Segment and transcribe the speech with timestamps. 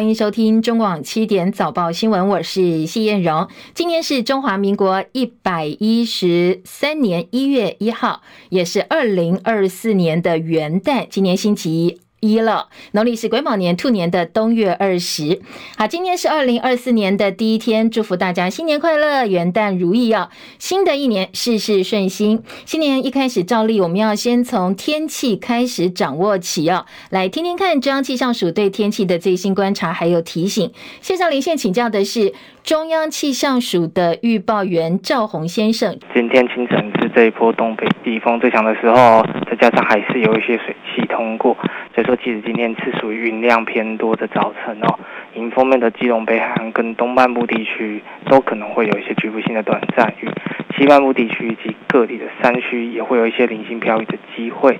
[0.00, 3.46] 欢迎收听中广七点早报新闻，我是谢艳荣。
[3.74, 12.00] 今天是中华民国一百一十三年一月一号，也是二零二四年的元旦，今年星期一。
[12.20, 15.40] 一了，农历是癸卯年兔年的冬月二十。
[15.76, 20.28] 好，今天是二零二四年的第一天，祝福大家新年快乐，元旦如意哦。
[20.58, 22.42] 新的一年事事顺心。
[22.66, 30.70] 新年一开始，照例我们要先从天气开始掌握起哦，来听听看中央气象署对天气的最新观察还有提醒。
[31.00, 35.98] 线上连线请教的是中央气象署的预报员赵宏先生。
[36.14, 41.56] 今天清晨是这一波东北季风最强的时候，再加上还是有一些水汽通过。
[41.94, 44.98] 所以说，其实今天是属于云量偏多的早晨哦。
[45.34, 50.28] 迎风面的基隆北海岸跟东半部地区都可能会有一些局部性的短暂雨，
[50.76, 54.78] 西半部地区以及各地的山区也会有一些零星飘雨的机会。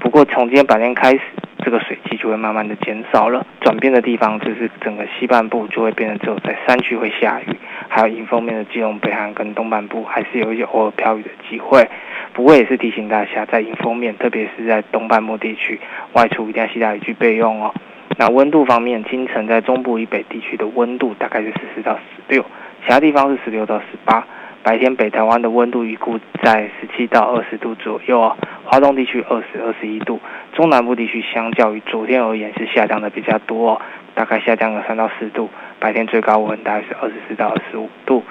[0.00, 1.20] 不过，从今天白天开始，
[1.64, 3.46] 这个水汽就会慢慢的减少了。
[3.60, 7.56] 转变的地方就是整个西半部就会变成只有在山区会下雨，
[7.88, 11.88] 还有迎风面的基隆北海岸跟东半部还是有一些偶尔飘雨的机会。
[12.32, 15.78] 不过也是提醒大家，在迎风面，特别是在东半部地区
[16.12, 17.74] 外出一定要携带雨具备用哦。
[18.16, 22.42] 那温度方面，清晨在中部以北地区的温度大概是十四到十六，
[22.84, 24.26] 其他地方是十六到十八。
[24.62, 28.36] 白天北台湾的温度预估在十七到二十度左右哦。
[28.64, 30.20] 华东地区二十二十一度，
[30.52, 33.80] 中南部地区相较于昨天而言是下降的比较多哦，
[34.14, 35.48] 大概下降了三到四度。
[35.78, 38.22] 白天最高温大概是二十四到二十五度。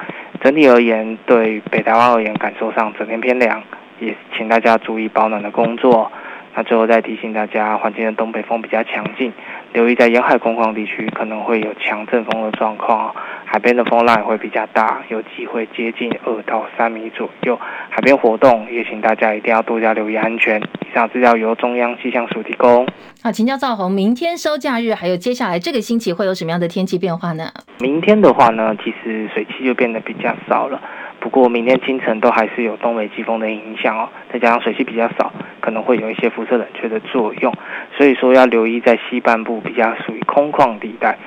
[0.41, 3.61] 整体而言，对北台湾而言，感受上整天偏凉。
[3.99, 6.09] 也请大家注意保暖的工作。
[6.55, 9.33] 那最后再提醒大家，环境的东北风比较强劲，
[9.73, 13.13] 留意在沿海空旷地区可能会有强阵风的状况，
[13.45, 17.57] 海边的风浪也会比较大，有机会接近二到三米左右。
[17.89, 20.59] 海边活动也请大家一定要多加留意安全。
[20.59, 22.87] 以上资料由中央气象署提供。
[23.21, 27.51] 好，请教赵宏，明天收假日还有接下来这个星期会有什么样的天气变化呢？
[27.79, 30.81] 明天的话呢，其实水汽就变得比较少了。
[31.19, 37.53] 不过明天清晨都还是有东北季风的影响哦，再加上水汽比较少，可能会有一些辐射冷却的作用，
[37.97, 41.17] 所以说要留意在西半部比较属于空旷地带，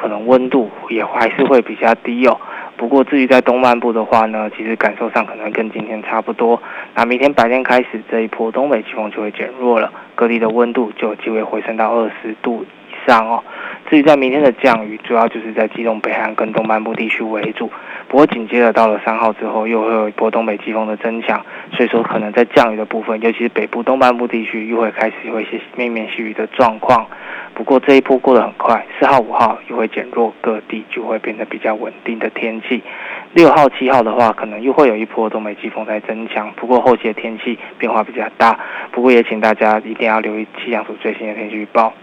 [0.00, 2.40] 可能温度也还是会比较低哦。
[2.78, 6.60] 不过至于在东半部的话呢，其实感受上可能跟今天差不多。
[6.94, 13.44] 那明天白天开始这一波东北季风就会减弱了，各地的温度就有机会回升到二十度以上哦。
[13.88, 17.70] 至于在明天的降雨，主要就是在基隆北海岸跟东半部地区为主。
[18.12, 21.42] 不过紧接着到了三号之后，又会有一波东北季风的增强，
[21.72, 27.06] 所以说可能在降雨的部分，尤其是北部东半部地区，又会开始有一些绵绵细雨的状况。
[27.54, 32.82] 不过这一波过得很快，四号、五号又会减弱，各地就会变得比较稳定的天气。
[33.32, 36.52] 六号、七号的话，可能又会有一波东北季风在增强。
[36.54, 41.94] 不过后期的天气变化比较大，不过也请大家一定要留意气象署最新的天气预报。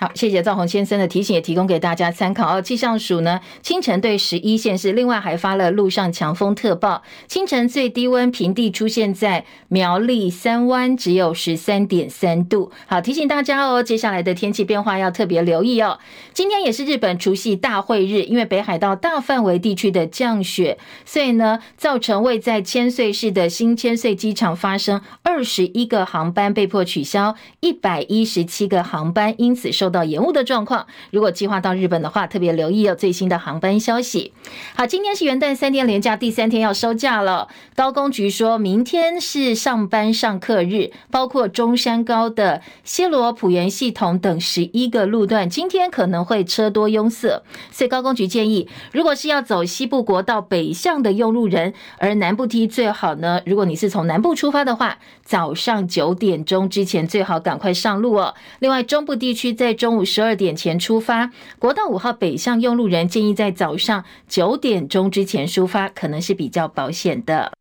[0.00, 2.60] 好，谢谢赵宏先生的提醒，也提供给大家参考哦。
[2.60, 7.04] 气象署呢，清晨对十一县市，另外还发了陆上强风特报。
[7.28, 12.72] 清晨最低温平地出现在苗栗三湾，只有十三点三度。
[12.86, 16.00] 好，提醒大家哦，接下来的天气变化要特别留意哦。
[16.32, 29.83] 今天也是日本除夕大会日，因为北海道大范围地区的降雪，所以呢，造成位在千岁市的新千岁机场发生二十一个航班被迫取消，一百一十七个航班因此受。
[29.84, 34.32] 受到延误的状况，如果计划到日本的话，特别留意有最新的航班消息。
[34.74, 37.48] 好，今天是元旦三天连假第三天要收假了。
[37.76, 47.42] 高公局说明天是上班上课日，包括中山高的西螺埔园系统等十一个路段，今天可能会车多拥塞。
[47.70, 58.34] 所以高公局建议，如果是要走西部国道北向的用路人，而南部梯最好呢，如果你是从南部出发的话，早上九点钟之前最好赶快上路哦。
[58.60, 67.52] 另外，中部地区在中午十二点前出发，国道五号北向用路人建议在早上九点钟之前出发，可能是比较保险的。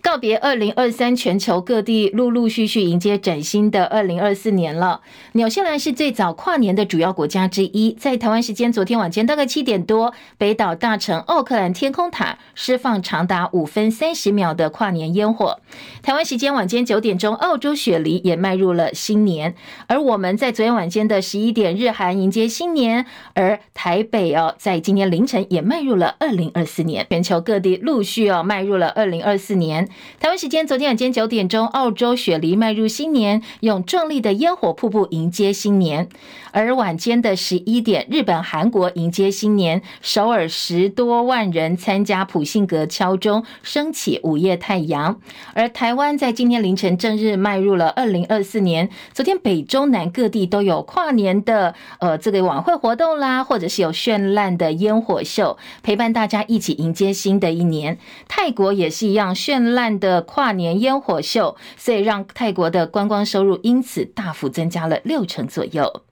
[0.00, 5.00] 告别二零二三，全球各地陆陆续续迎接崭新的二零二四年了。
[5.32, 15.60] 纽西兰是最早跨年的主要国家之一，在台湾时间昨天晚间大概七点多，北岛大城奥克兰天空塔释放长达五分三十秒的跨年烟火。
[16.00, 19.54] 台湾时间晚间九点钟，澳洲雪梨也迈入了新年。
[19.88, 27.06] 而我们在昨天晚间的十一点，日韩迎接新年，而台北哦，在今天凌晨也迈入了二零二四年。
[27.10, 29.87] 全球各地陆续哦迈入了二零二四年。
[30.20, 36.08] 台湾时间昨天晚间九点钟，澳洲雪梨迈入新年，用壮丽的烟火瀑布迎接新年。
[36.50, 45.20] 而晚间的十一点，日本、韩国迎接新年，首尔十多万人参加普信阁敲钟，升起午夜太阳。
[45.54, 48.88] 而台湾在今天凌晨正日迈入了二零二四年。
[49.12, 57.98] 昨天北中南各地都有跨年的呃这个晚会活动啦，或者是有绚烂的烟火秀，陪伴大家一起迎接新的一年。
[58.26, 66.02] 泰国也是一样绚烂的跨年烟火秀，所以让泰国的观光收入因此大幅增加了六成左右。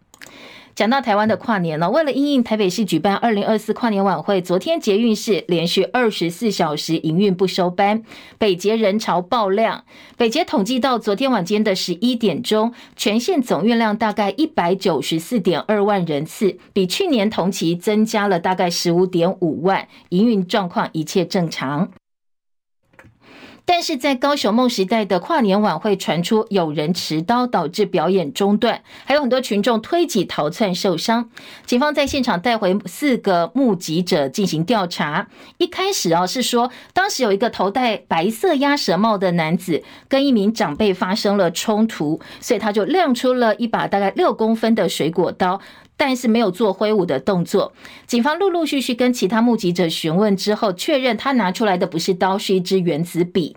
[0.76, 8.02] 讲到台湾的跨年了，为了应应台北市举办二零二四跨年晚会，昨天捷运是连续二十四小时营运不收班，
[8.36, 9.84] 北捷人潮爆量。
[10.18, 21.90] 北捷统计到昨天晚间的十一点钟，全线总运量大概一百九十四点二万人次，比去年同期增加了大概十五点五万，营运状况一切正常。
[23.68, 31.28] 但是在高雄梦时代的跨年晚会传出有人持刀导致表演中断，还有很多群众推挤逃窜受伤。
[31.66, 35.26] 警方在现场带回四个目击者进行调查。
[35.58, 45.60] 一开始啊是说，当时有一个头戴白色鸭舌帽的男子跟一名长辈发生了冲突，所以他就亮出了一把大概六公分的水果刀。
[45.96, 47.72] 但是没有做挥舞的动作。
[48.06, 53.56] 警方陆陆续续跟其他目击者询问之后，确认他拿出来的不是刀，是一支原子笔。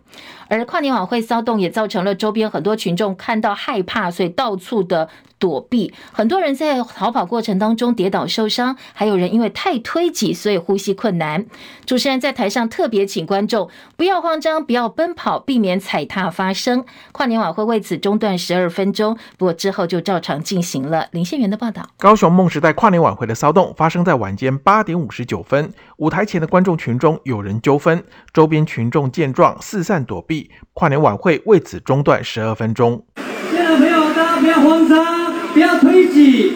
[0.49, 5.07] 而跨年晚会骚动也造成了周边很多群众看到害怕，所以到处的。
[5.39, 11.45] 躲避，很多人在逃跑过程当中跌倒受伤，还有人因为太推挤，所以呼吸困难。
[11.85, 16.83] 主持人在台上特别请观众不要慌张，不要奔跑，避免踩踏发生。
[17.13, 21.07] 跨年晚会为此中断十二分钟，不过之后就照常进行了。
[21.11, 28.03] 林宪元的报道：高雄梦时代跨年晚会的骚动发生在晚间八点五十九分，舞台前的观众群中有人纠纷，
[28.33, 30.38] 周边群众见状四散躲避，
[30.73, 33.03] 跨年晚会为此中断十二分钟。
[33.49, 35.19] 亲爱的朋友，大家不要慌张。
[35.51, 36.53] 不要推挤，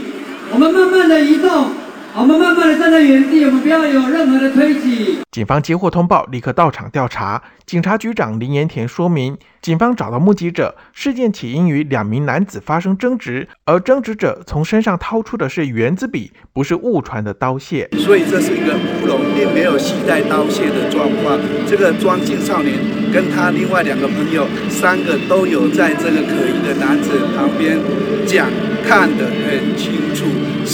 [0.51, 1.71] 我们慢慢的移动，
[2.15, 5.18] 我们慢慢的站在原地，我们不要有任何的推挤。
[5.31, 7.42] 警方接获通报，立刻到场调查。
[7.65, 17.89] 警察局长林延田说明，警方找到目击者，事件起因于两名男子发生争执，而争执者从身上掏出的是原子笔，不是误传的刀械。
[17.98, 21.39] 所以这是一个乌龙，并没有携带刀械的状况。
[21.68, 22.75] 这个庄姓少年
[23.12, 27.80] 跟他另外两个朋友，三个都有在这个可疑的男子旁边
[28.27, 28.48] 讲，
[28.88, 30.25] 看得很清楚，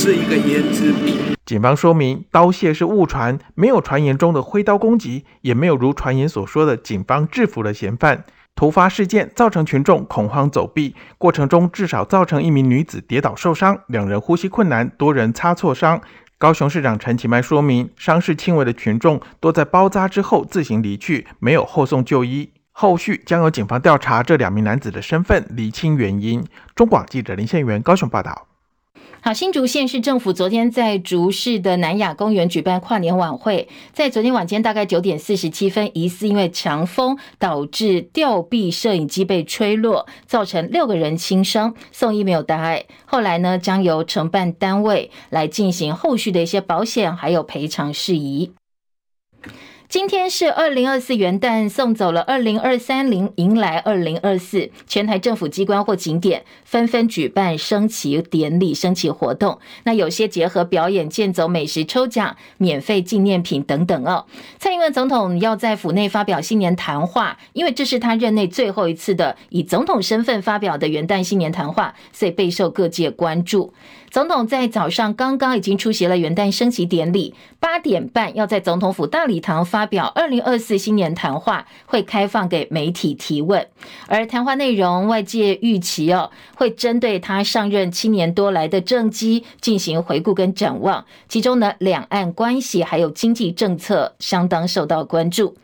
[0.01, 1.19] 是一个原子笔。
[1.45, 8.23] 警方说明，刀械是误传，没有传言中的挥刀攻击，也没有如传言所说的警方制服了嫌犯。
[8.55, 15.99] 突发事件造成群众恐慌走避，过程中至少造成一名女子跌倒受伤，两人呼吸困难，多人擦挫伤。
[16.37, 22.49] 高雄市长陈其迈说明，伤势轻微的群众多在包扎之后自行离去，没有后送就医。
[22.71, 26.41] 后续将由警方调查这两名男子的身份，厘清原因。
[26.73, 28.48] 中广记者林宪元高雄报道。
[29.21, 42.85] 好，新竹县市政府昨天在竹市的南雅公园举办跨年晚会，在昨天晚间大概九点四十七分，疑似因为强风导致吊臂摄影机被吹落，造成六个人轻伤，送医没有大碍。
[43.05, 48.53] 后来呢，将由承办单位来进行后续的一些保险还有赔偿事宜。
[49.89, 54.69] 今天是二零二四元旦，送走了二零二三零，迎来二零二四。
[54.85, 59.57] 全台政府机关或景点纷纷举办升旗典礼、升旗活动。
[59.85, 64.27] 那有些结合表演、健走、美食抽奖、免费纪念品等等哦。
[64.59, 73.73] 蔡英文总统要在府内发表新年谈话，因为这是他任内最后一次的以总统身份发表的元旦新年谈话，所以备受各界关注。
[74.11, 83.67] 总统在早上刚刚已经出席了元旦升旗典礼，八点半要在总统府大礼堂发表二零二四新年谈话，会开放给媒体提问。
[84.07, 95.55] 而谈话内容，外界预期哦，会针对他上任七年多来的政绩进行回顾跟展望，其中呢，两岸关系还有经济政策相当受到关注。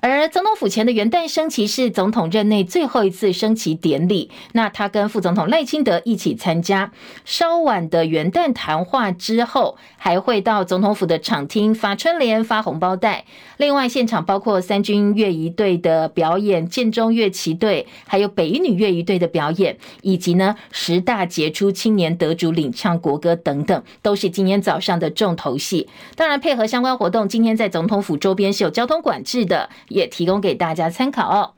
[0.00, 6.92] 而总统府前的元旦升旗是总统任内最后一次升旗典礼，那他跟副总统赖清德一起参加。
[7.24, 13.24] 稍晚的元旦谈话之后，还会到总统府的场厅发春联、发红包袋。
[13.56, 25.88] 另外，现场包括三军乐仪队的表演、建中乐旗队，还有北一女乐仪队的表演，以及呢十大杰出青年得主领唱国歌等等，都是今天早上的重头戏。
[26.14, 29.70] 当然，配合相关活动，今天在总统府周边是有交通管制的。
[29.88, 31.52] 也提供给大家参考哦。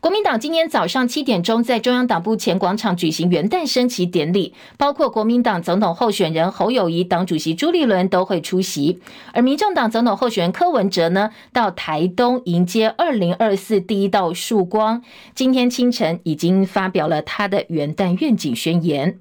[0.00, 9.00] 国民党今天早上七点钟在中央党部前广场举行元旦升旗典礼，包括国民党总统候选人侯友宜、党主席朱立伦都会出席。
[9.32, 15.02] 而民众党总统候选人柯文哲呢，到台东迎接二零二四第一道曙光。
[15.34, 19.18] 今天清晨已经发表了他的元旦愿景宣言。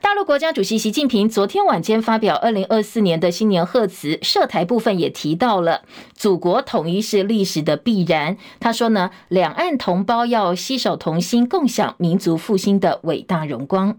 [0.00, 5.82] 大陆国家主席习近平昨天晚间发表二零二四年的新年贺词，涉台部分也提到了
[6.14, 8.36] 祖国统一是历史的必然。
[8.60, 13.96] 他说呢，两岸同胞要携手同心，共享民族复兴的伟大荣光。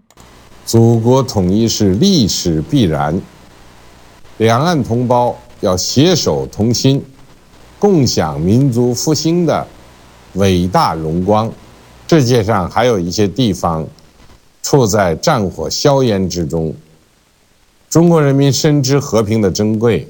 [0.65, 3.19] 祖国统一是历史必然，
[4.37, 7.03] 两岸同胞要携手同心，
[7.79, 9.65] 共享民族复兴的
[10.33, 11.51] 伟大荣光。
[12.07, 13.87] 世界上还有一些地方。
[14.69, 16.75] 处在战火硝烟之中，
[17.89, 20.05] 中国人民深知和平的珍贵，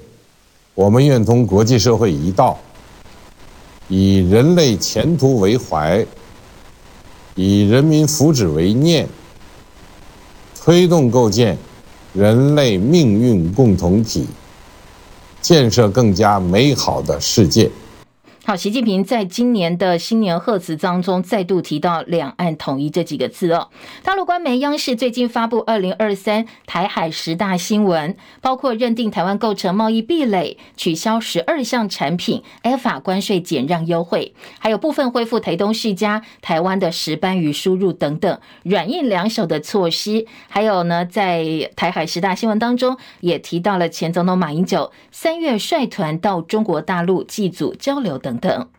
[0.74, 2.58] 我们愿同国际社会一道，
[3.88, 6.04] 以人类前途为怀，
[7.36, 9.08] 以人民福祉为念，
[10.60, 11.56] 推动构建
[12.16, 14.26] 人类命运共同体，
[15.40, 17.70] 建设更加美好的世界。
[18.48, 23.68] 好，习近平在今年的新年贺词当中再度提到“两岸统一”这几个字哦。
[24.04, 40.26] 大陆官媒央视最近发布二零二三台海十大新闻，包括认定台湾构成贸易壁垒，取消十二项产品 ECFA 关税减让优惠，还有部分恢复台东世家台湾的石斑鱼输入等等软硬两手的措施。
[40.48, 48.37] 还有呢，在台海十大新闻当中也提到了前总统马英九三月率团到中国大陆祭祖交流等。
[48.38, 48.70] 等。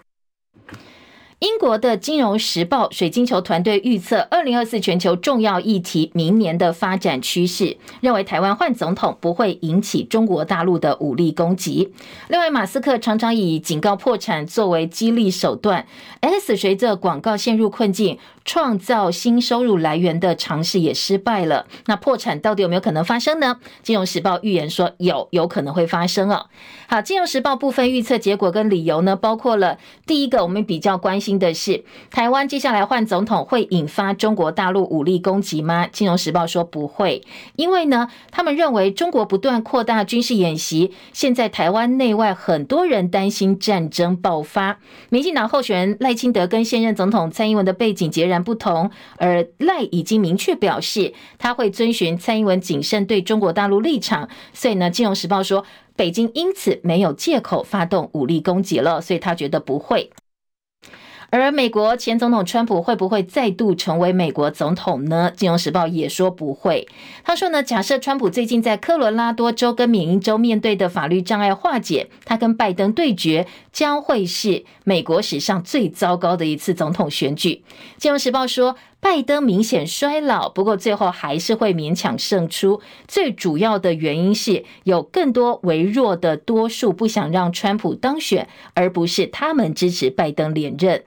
[1.40, 11.92] 英国的《金融时报》水晶球团队预测，二零二四全球重要议题明年的发展趋势，认为台湾换总统不会引起中国大陆的武力攻击。
[12.26, 15.86] 另外，马斯克常常以警告破产作为激励手段
[16.22, 18.18] S 随着广告陷入困境。
[18.48, 23.58] 创造新收入来源的尝试也失败了，那破产到底有没有可能发生呢？
[23.82, 26.46] 金融时报预言说有，有可能会发生哦。
[26.86, 29.76] 好，金融时报部分预测结果跟理由呢，包括了
[30.06, 35.86] 第一个，我们比较关心的是台湾接下来换总统会引发中国大陆武力攻击吗？
[35.86, 37.22] 金融时报说不会，
[37.56, 44.78] 因为呢，他们认为中国不断扩大军事演习，现在台湾内外很多人担心战争爆发。
[45.10, 55.64] 民进党候选人赖清德跟现任总统蔡英文的背景截然不同，而赖已经明确表示，他会遵循蔡英文谨慎对中国大陆立场，所以呢，《金融时报》说，
[55.96, 60.10] 北京因此没有借口发动武力攻击了，所以他觉得不会。
[61.30, 65.30] 而美国前总统川普会不会再度成为美国总统呢？
[65.36, 66.88] 金融时报也说不会。
[67.22, 77.62] 他说呢，假设川普最近在科罗拉多州跟缅因州面对的法律障碍化解，他跟拜登对决将会是美国史上最糟糕的一次总统选举。
[77.98, 82.80] 金融时报说，拜登明显衰老，不过最后还是会勉强胜出。
[83.06, 91.04] 最主要的原因是有更多微弱的多数不想让川普当选，而不是他们支持拜登连任。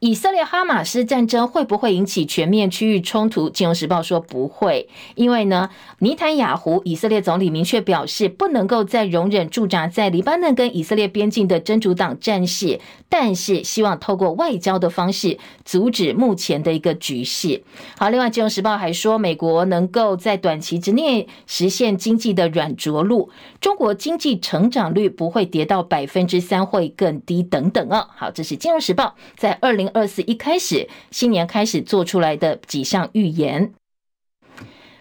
[0.00, 3.50] 以色列哈马斯战争会不会引起全面区域冲突？
[3.50, 12.78] 金融时报说不会，因为呢，尼坦雅胡以色列总理明确表示，不能够再容忍驻扎在黎巴嫩跟以色列边境的真主党战士，
[13.08, 17.64] 但是希望透过外交的方式阻止目前的一个局势。
[17.98, 28.06] 好，另外金融时报还说，美国能够在短期之内实现经济的软着陆，中国经济成长率不会跌到百分之三，会更低等等哦。
[28.14, 29.87] 好，这是金融时报在二零。
[29.88, 33.72] 二四一开始，新年开始做出来的几项预言。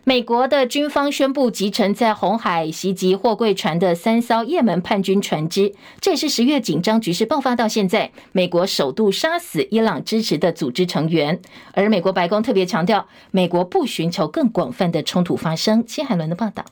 [0.03, 11.41] 美国的军方宣布击沉在红海袭击货柜船的三艘也门叛军船只，这也是十月紧张局势爆发到现在，美国首度杀死伊朗支持的组织成员。
[11.73, 15.83] 而美国白宫特别强调，美国不寻求更广泛的冲突发生。
[15.85, 16.63] 谢海伦的报道。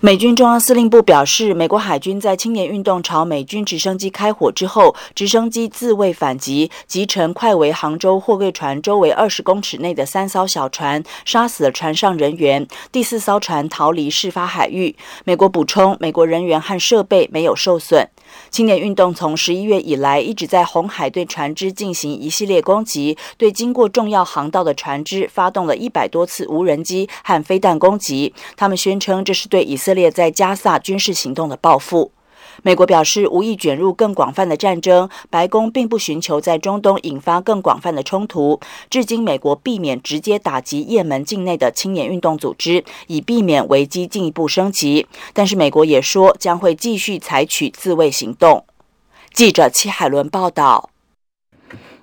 [0.00, 12.68] 美军中央司令部表示，美国海军在青年运动朝美军直升机开火之后，直升机自卫反击，击沉快为杭州货柜船周围二十公尺内的三艘小船，杀死了船上人员。
[12.92, 14.94] 第四艘船逃离事发海域。
[15.24, 18.06] 美国补充，美国人员和设备没有受损。
[18.50, 28.32] 青年运动从十一月以来一直在红海对船只进行一系列攻击，对经过重要航道的船只发动了一百多次无人机和飞弹攻击。
[28.56, 32.12] 他们宣称这是对以色列在加萨军事行动的报复。
[32.66, 38.58] 美国表示无意卷入更广泛的战争，白宫并不寻求在中东引发更广泛的冲突。
[38.90, 45.06] 至今，美国避免直接打击也门境内的青年运动组织，以避免危机进一步升级。
[45.32, 48.64] 但是，美国也说将会继续采取自卫行动。
[49.32, 50.90] 记者戚海伦报道。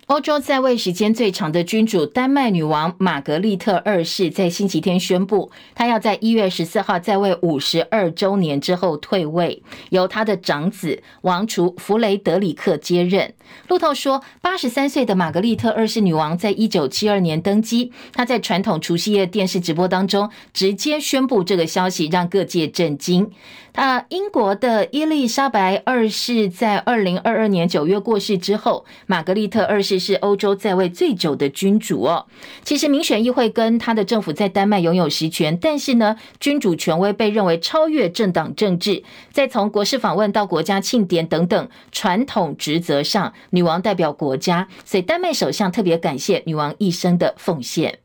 [0.07, 13.33] 欧洲在位时间最长的君主丹麦女王玛格丽特二世在星期天宣布，她要在一月十四号在位五十二周年之后退位，由她的长子王储弗雷德里克接任。
[13.69, 23.31] 路透说，八十三岁的玛格丽特二世女王在一九七二年登基，她在传统除夕夜电视直播当中直接宣布这个消息，让各界震惊。
[23.71, 29.92] 她英国的伊丽莎白二世在二零二二年九月过世之后，玛格丽特二世。
[29.97, 32.25] 是欧洲在位最久的君主哦。
[32.63, 39.03] 其实民选议会跟他的政府在丹麦拥有实权，但是呢，君主权威被认为超越政党政治。
[39.31, 48.02] 在从国事访问到国家庆典等等传统职责上，女王代表国家，所以丹麦首相特别感谢女王一生的奉献。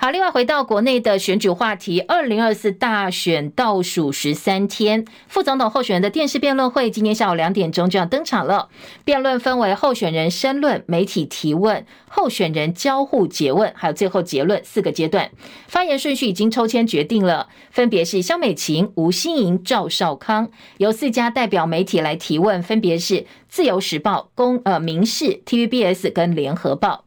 [0.00, 8.68] 好，另外回到国内的选举话题，二零二四大选倒数十三天，副总统候选人的电视辩论会今天下午两点钟就要登场了。
[9.04, 15.32] 辩论分为候选人申论、媒体提问、候选人交互詰问，还有最后结论四个阶段。
[15.66, 27.06] 发言顺序已经抽签决定了，分别是萧美琴、吴欣盈、赵少康，由四家代表媒体来提问，分别是自由时报、公呃民视、TVBS 跟联合报。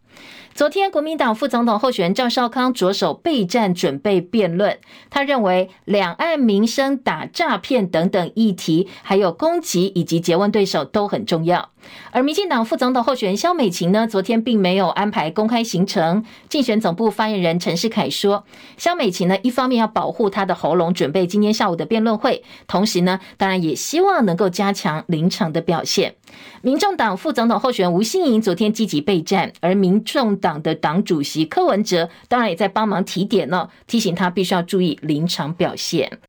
[0.54, 4.78] 昨天，国民党副总统候选人赵少康着手备战，准备辩论。
[5.10, 11.70] 他认为，两岸民生、打诈骗等等议题，还有攻击以及诘问对手都很重要。
[12.12, 16.24] 而民进党副总统候选人萧美琴呢，昨天并没有安排公开行程。
[16.50, 18.44] 竞选总部发言人陈世凯说，
[18.78, 26.16] 萧美琴呢，一方面要保护她的喉咙，准备今天下午的辩论会，同时呢，当然也希望能够加强临场的表现。
[26.62, 36.20] 民众党副总统候选人吴欣盈昨天积极备战，而民众党的党主席柯文哲当然也在帮忙提点了，提醒他必须要注意临场表现。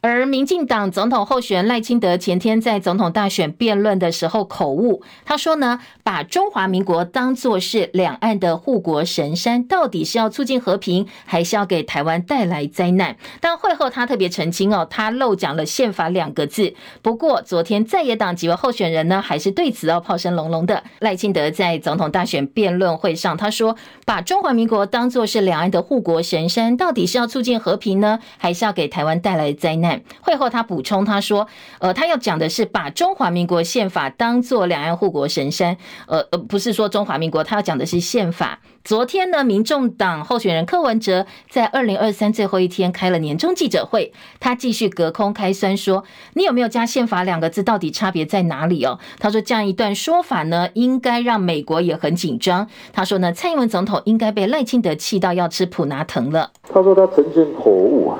[0.00, 13.16] 而民进党总统候选人赖清德前天在总统大选辩论的时候口误，他说呢，把中华民国当作是两岸的护国神山，到底是要促进和平，还是要给台湾带来灾难？
[13.40, 16.74] 但会后他特别澄清哦，他漏讲了宪法两个字。
[17.02, 20.84] 不过昨天在野党几位候选人呢，还是对此哦炮声隆隆的。
[21.00, 23.74] 赖清德在总统大选辩论会上，他说，
[24.06, 29.87] 把中华民国当作是两岸的护国神山，到底是要促进和平呢，还是要给台湾带来灾难？
[30.20, 31.46] 会后，他补充他说
[31.80, 35.76] ：“呃，他要讲的是把中华民国宪法当作两岸护国神山，
[36.06, 47.62] 呃呃，不是说中华民国，他要讲的是宪法。”昨天呢，民众党候选人柯文哲在二零二三最后一天开了年终记者会，他继续隔空开酸说：“你有没有加宪法两个字？
[47.62, 56.52] 到底差别在哪里哦？”他说：“这样一段说法呢，应该让美国也很紧张。”他说呢，蔡英文总统应该被赖清德气到要吃普拿疼了。
[56.72, 58.14] 他说他曾经口误。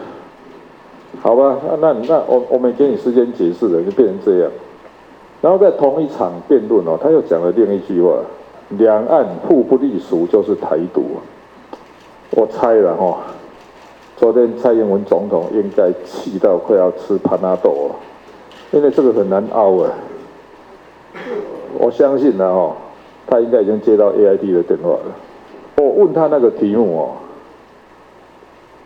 [1.20, 4.50] 好吧，那那我我没给你时间解释了，就变成这样。
[5.40, 8.18] 然后在同一场辩论哦，他又讲了另一句话：
[8.70, 11.02] 两岸互不隶属就是台独。
[12.30, 13.18] 我猜了哈，
[14.16, 17.96] 昨天蔡英文总统应该气到快要吃潘纳豆了，
[18.70, 19.90] 因为这个很难拗啊。
[21.78, 22.74] 我相信呢哦，
[23.26, 25.00] 他应该已经接到 AID 的电话了。
[25.76, 27.10] 我问他那个题目哦。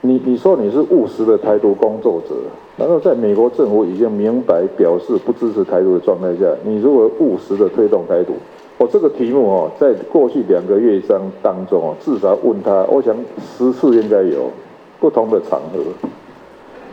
[0.04, 2.34] 你你说你是务实的台独工作者，
[2.76, 8.32] 然后在美国政府已经明白表示不支持台独的状态下，你如果务实的推动台独，
[8.78, 13.14] 我这个题目哦，在过去两个月当当中哦，至少问他，我想
[13.56, 14.50] 十次应该有
[14.98, 15.78] 不同的场合，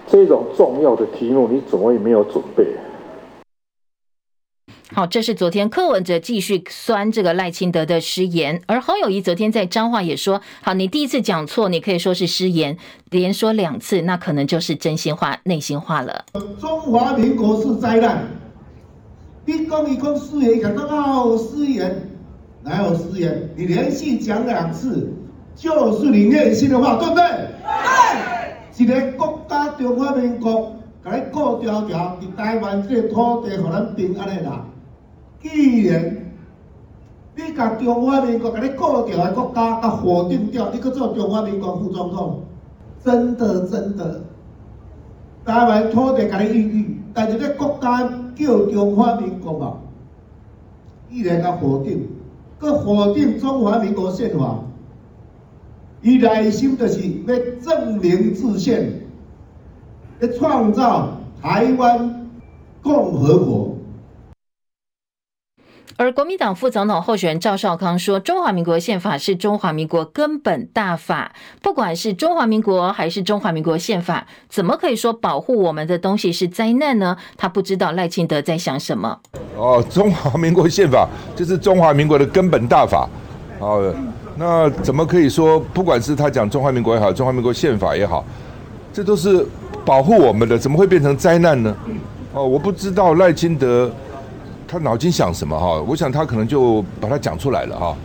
[0.06, 2.64] 这种重要的题目你怎么也没有准备？
[4.92, 12.76] 好，这是昨天柯文哲继续酸这个赖清德的失言，而侯友宜昨天在彰化也说：“好，你第一次讲错，你可以说是失言，
[13.12, 16.26] 连说两次，那可能就是真心话、内心话了。”
[16.60, 18.28] 中华民国是灾难，
[19.46, 22.10] 一讲一讲失言，讲到哦失言，
[22.64, 23.48] 哪有失言？
[23.56, 25.14] 你连续讲两次，
[25.56, 27.24] 就是你内心的话，对不对？
[28.76, 28.84] 对。
[28.84, 34.66] 一个国家中华民国，给你顾条条，你台湾这个土地，让咱平安的啦。
[35.42, 36.18] 既然
[37.36, 42.44] 你甲中华民国甲你顾掉的国家，甲否定掉，你去做中华民国副总统，
[43.04, 44.22] 真的真的，
[45.46, 48.04] 台湾土地甲你，但是这国家
[48.36, 49.78] 叫中华民国嘛，
[51.10, 52.08] 依然甲否定，
[52.60, 54.60] 佮否定中华民国宪法，
[56.02, 58.92] 伊内心就是要证明自宪，
[60.20, 61.08] 要创造
[61.42, 62.30] 台湾
[62.84, 63.79] 共和国。
[66.00, 79.20] 而国民党副总统候选人赵少康说：“中华民国宪法是中华民国根本大法，不管是中华民国还是中华民国宪法，怎么可以说保护我们的东西是灾难呢？”他不知道赖清德在想什么。
[79.58, 83.10] 哦，中华民国宪法就是中华民国的根本大法。
[83.60, 83.94] 哦，
[84.38, 88.24] 那怎么可以说，不管是他讲中华民国也好，中华民国宪法也好，
[88.94, 89.46] 这都是
[89.84, 91.76] 保护我们的，怎么会变成灾难呢？
[92.32, 93.92] 哦，我不知道赖清德。
[94.72, 95.82] 他脑筋想什么哈？
[95.82, 97.98] 我想他可能就把它讲出来了哈。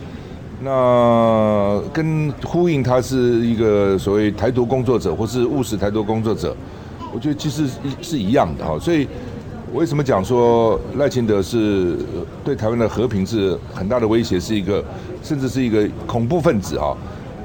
[0.63, 6.57] 那跟呼应他是一个所谓台独工作者，或是务实台独工作者，
[7.13, 7.69] 我觉得其实
[8.01, 8.79] 是一样的哈。
[8.79, 9.07] 所以
[9.75, 11.97] 为什么讲说赖清德是
[12.43, 14.83] 对台湾的和平是很大的威胁，是一个
[15.21, 16.97] 甚至是一个恐怖分子哈？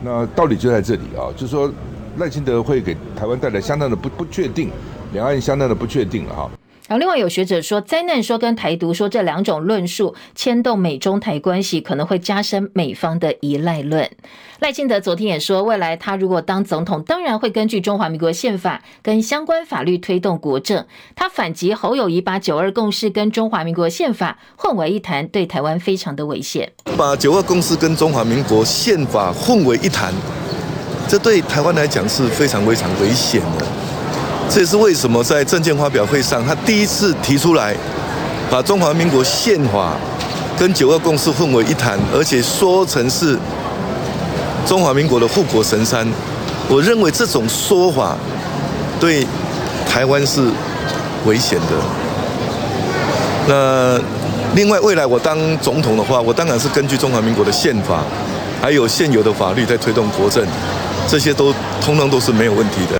[0.02, 1.70] 那道理就在这里啊，就是说
[2.16, 4.70] 赖清德会给台湾带来相当的不不确定，
[5.12, 6.50] 两岸相当的不确定了哈。
[6.90, 14.10] 然后，另外有学者说，灾难说跟台独说这两种论述牵动美中台关系，可能会加深美方的依赖论。
[14.58, 20.84] 赖清德昨天也说，未来他如果当总统，当然会根据中华民国宪法跟相关法律推动国政。
[21.14, 26.72] 他反击侯友谊把九二共识跟中华民国宪法混为一谈，对台湾非常的危险。
[26.98, 30.12] 把九二共识跟中华民国宪法混为一谈，
[31.06, 33.79] 这对台湾来讲是非常非常危险的。
[34.52, 37.72] 这也是为什么在证件发表会上，他第一次提出来，
[38.50, 39.92] 把中华民国宪法
[40.58, 43.38] 跟九二共识混为一谈，而且说成是
[44.66, 46.04] 中华民国的护国神山。
[46.68, 48.16] 我认为这种说法
[48.98, 49.24] 对
[49.88, 50.50] 台湾是
[51.26, 51.66] 危险的。
[53.46, 54.00] 那
[54.56, 58.02] 另外，未来我当总统的话，我当然是根据中华民国的宪法，
[58.60, 60.44] 还有现有的法律在推动国政，
[61.06, 62.99] 这些都通通都是没有问题的。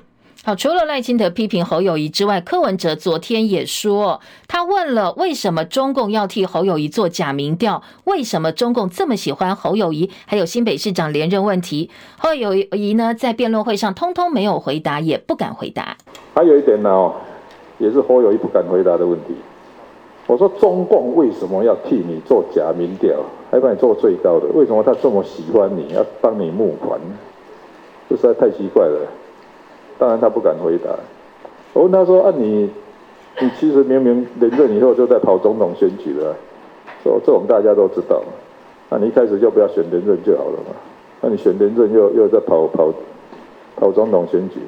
[0.54, 15.96] 除了赖清德批评侯友宜之外，柯文哲昨天也说，他问了为什么中共要替侯友宜做假民调，为什么中共这么喜欢侯友宜，还有新北市长连任问题，侯友宜呢在辩论会上通通没有回答，也不敢回答。
[16.34, 17.12] 还有一点呢，
[17.78, 19.34] 也是侯友宜不敢回答的问题。
[20.26, 23.18] 我说中共为什么要替你做假民调，
[23.50, 24.46] 还把你做最高的？
[24.54, 27.00] 为什么他这么喜欢你，要帮你募款？
[28.08, 29.06] 这实在太奇怪了。
[30.00, 30.88] 当然他不敢回答。
[31.74, 32.70] 我问他说：“啊你，
[33.38, 36.34] 你其实明明连任以后就在跑总统选举了，
[37.04, 38.22] 说这我们大家都知道。
[38.88, 40.74] 那你一开始就不要选连任就好了嘛。
[41.20, 42.90] 那你选连任又又在跑跑
[43.76, 44.60] 跑总统选举。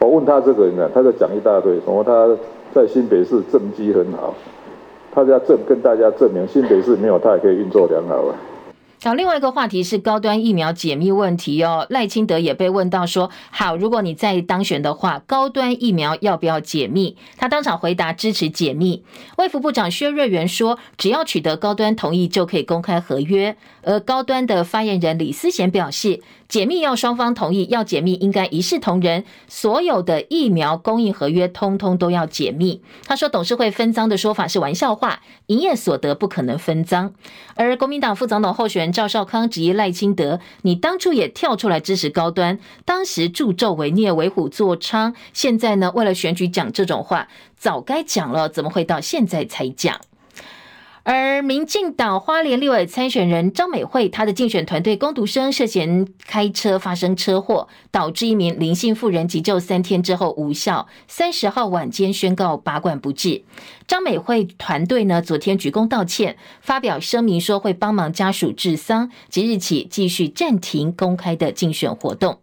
[0.00, 2.34] 我问他这个人呢，他在讲一大堆，什么他
[2.74, 4.34] 在新北市政绩很好，
[5.12, 8.34] 他要证跟大家证明新北市没有他也可以运作良好啊。”
[9.04, 11.84] 好，另外一个话题是高端疫苗解密问题哦。
[11.90, 19.02] 赖清德也被问到说：“好，如果你再当选的话，高端疫苗要不要解密？”他当场回答支持解密。
[19.38, 32.80] 卫福部长薛瑞元说：“只要取得高端同意，就可以公开合约。”而高端的发言人李思贤表示，解密要双方同意，要解密应该一视同仁，所有的疫苗供应合约通通都要解密。
[33.04, 37.12] 他说，董事会分赃的说法是玩笑话，营业所得不可能分赃。
[37.56, 47.26] 而国民党副总统候选人赵少康质疑赖清德，你当初也跳出来支持高端，当时助纣为虐，为虎作伥，现在呢，为了选举讲这种话，
[47.56, 49.98] 早该讲了，怎么会到现在才讲？
[51.04, 63.42] 而民进党花莲立委参选人张美惠，她的竞选团队工读生涉嫌开车发生车祸，导致一名林姓妇人急救三天之后无效，三十号晚间宣告拔管不治。
[63.88, 72.41] 张美惠团队呢，昨天鞠躬道歉，发表声明说会帮忙家属治丧，即日起继续暂停公开的竞选活动。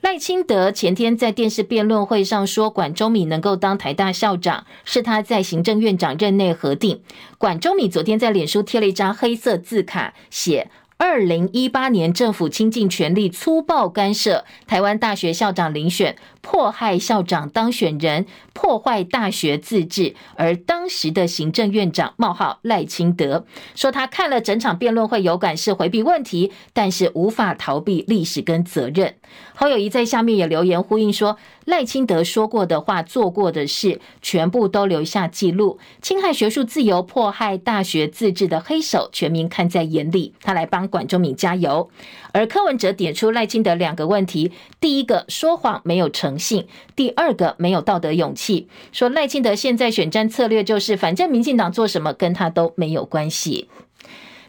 [0.00, 7.02] 赖清德前天在电视辩论会上说，管中闵能够当台大校长，是他在行政院长任内核定。
[7.36, 10.70] 管中闵昨天在脸书贴了一张黑色字卡，写。
[10.96, 20.14] 二零一八年，政府倾尽全力粗暴干涉台湾大学校长遴选，迫害校长当选人，破坏大学自治。
[20.34, 29.14] 而当时的行政院长冒号赖清德说，他看了整场辩论会，有感是回避问题，但是无法逃避历史跟责任。
[29.60, 35.78] 侯友宜在下面也留言呼应说，赖清德说过的话、做过的事，全部都留下记录。
[36.00, 40.32] 侵害学术自由、迫害大学自治的黑手，全民看在眼里。
[40.40, 41.90] 他来帮管中闵加油。
[42.32, 46.62] 而柯文哲点出赖清德两个问题：第一个，说谎没有诚信；
[46.96, 48.66] 第二个，没有道德勇气。
[48.92, 53.68] 说赖清德现在选战策略就是，反正民进党做什么跟他都没有关系。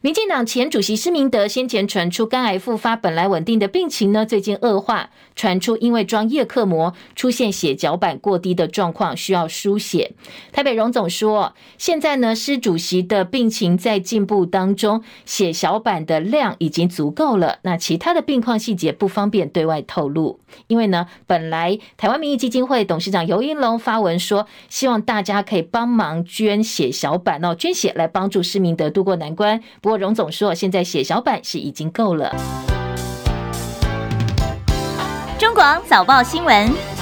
[0.03, 10.13] 民进党前主席施明德先前传出肝癌复发，本来稳定的病情呢，最近恶化，传出因为装叶克膜出现血小板过低的状况，需要输血。
[10.51, 17.59] 台北荣总说，现在呢，施主席的病情在进步当中，血小板的量已经足够了。
[17.63, 29.61] 那其他的病况细节不方便对外透露，因为呢，本来台湾民意基金会董事长游盈隆发文说，希望大家可以帮忙捐血小板哦，捐血来帮助施明德度过难关。
[29.81, 32.35] 不过荣总说，现在血小板是已经够了。
[35.53, 37.00] 广早报新闻。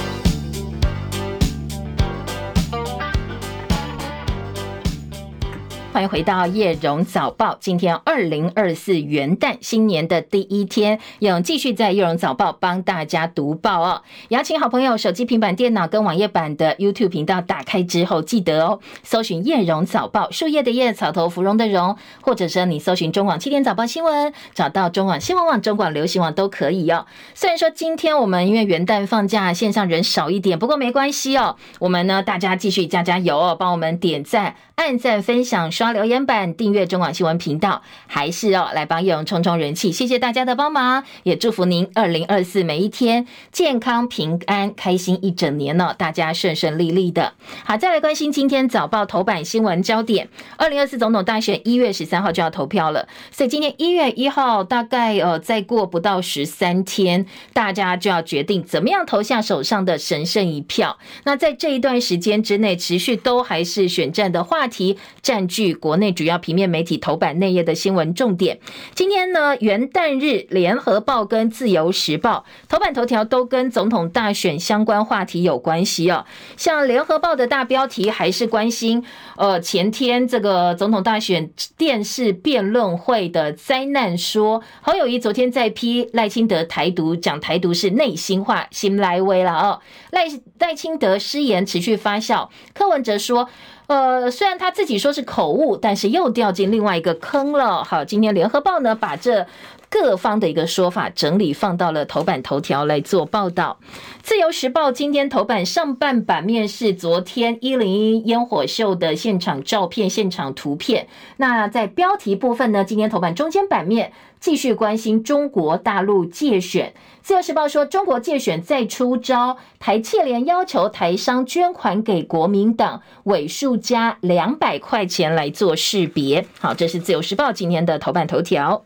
[5.92, 7.56] 欢迎回到叶荣早报。
[7.58, 14.02] 今天二零二四元旦新年的第一天，永继续在叶荣早报帮大家读报哦。
[14.28, 27.04] 邀请好朋友手机、平板电脑跟网页版的 YouTube 频道打开之后，记得哦，搜寻叶荣早报，树叶的叶，草头芙蓉的蓉，或者是你搜寻中广七点早报新闻，找到中广新闻网、中广流行网都可以哦。
[27.34, 31.56] 虽然说今天我们因为元旦放假，线上人少一点，不过没关系哦。
[31.80, 34.54] 我们呢，大家继续加加油哦，帮我们点赞。
[34.80, 47.34] 按赞、分享、刷留言板、订阅中广新闻频道，还是哦来帮叶荣冲冲人气，谢谢大家的帮忙，也祝福您二零二四每一天健康平安、开心一整年呢，大家顺顺利利的。
[47.62, 60.98] 好，再来关心今天早报头版新闻焦点：二零二四总统大选一月十三号就要投票了，所以今天一月一号大概呃再过不到十三天，大家就要决定怎么样投下手上的神圣一票。
[61.24, 68.60] 那在这一段时间之内，持续都还是选战的话题占据国内主要平面媒体头版内页的新闻重点。
[68.94, 76.24] 今天呢，元旦日，联合报跟自由时报头版头条都跟总统大选相关话题有关系哦。
[76.56, 79.04] 像联合报的大标题还是关心，
[79.36, 89.80] 呃，前天这个总统大选电视辩论会的灾难说，侯友谊昨天在批赖清德台独，讲台独是内心话，心来威了哦。
[90.10, 90.26] 赖
[90.58, 93.48] 赖清德失言持续发酵，柯文哲说。
[93.90, 97.82] 呃，虽然他自己说是口误，但是又掉进另外一个坑了。
[97.82, 99.44] 好，今天联合报呢，把这
[99.90, 103.78] 各方的一个说法整理放到了头版头条来做报道。
[104.22, 111.08] 自由时报今天头版上半版面是昨天一零一烟火秀的现场照片、现场图片。
[111.38, 116.94] 那在标题部分呢，今天头版中间版面继续关心中国大陆借选。
[117.20, 126.46] 自由时报说，中国借选再出招，台企联要求台商捐款给国民党，尾数加两百块钱来做识别。
[126.60, 128.84] 好，这是自由时报今天的头版头条。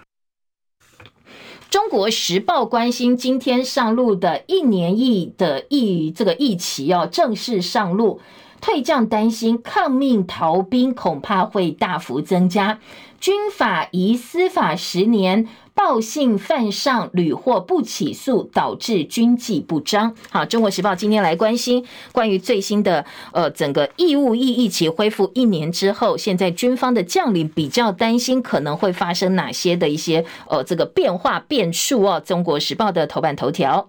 [1.75, 8.21] 中国时报关心今天上路的一年一的疫这个疫情哦，正式上路，
[8.61, 12.79] 退将担心抗命逃兵恐怕会大幅增加，
[13.25, 15.49] 军法移司法十年。
[15.73, 20.15] 报信犯上屡获不起诉，导致军纪不彰。
[20.31, 32.23] 好，中国时报今天来关心关于最新的呃整个义务役役期恢复一年之后，现在军方的将领比较担心可能会发生哪些的一些呃这个变化变数哦。
[32.25, 33.89] 中国时报的头版头条。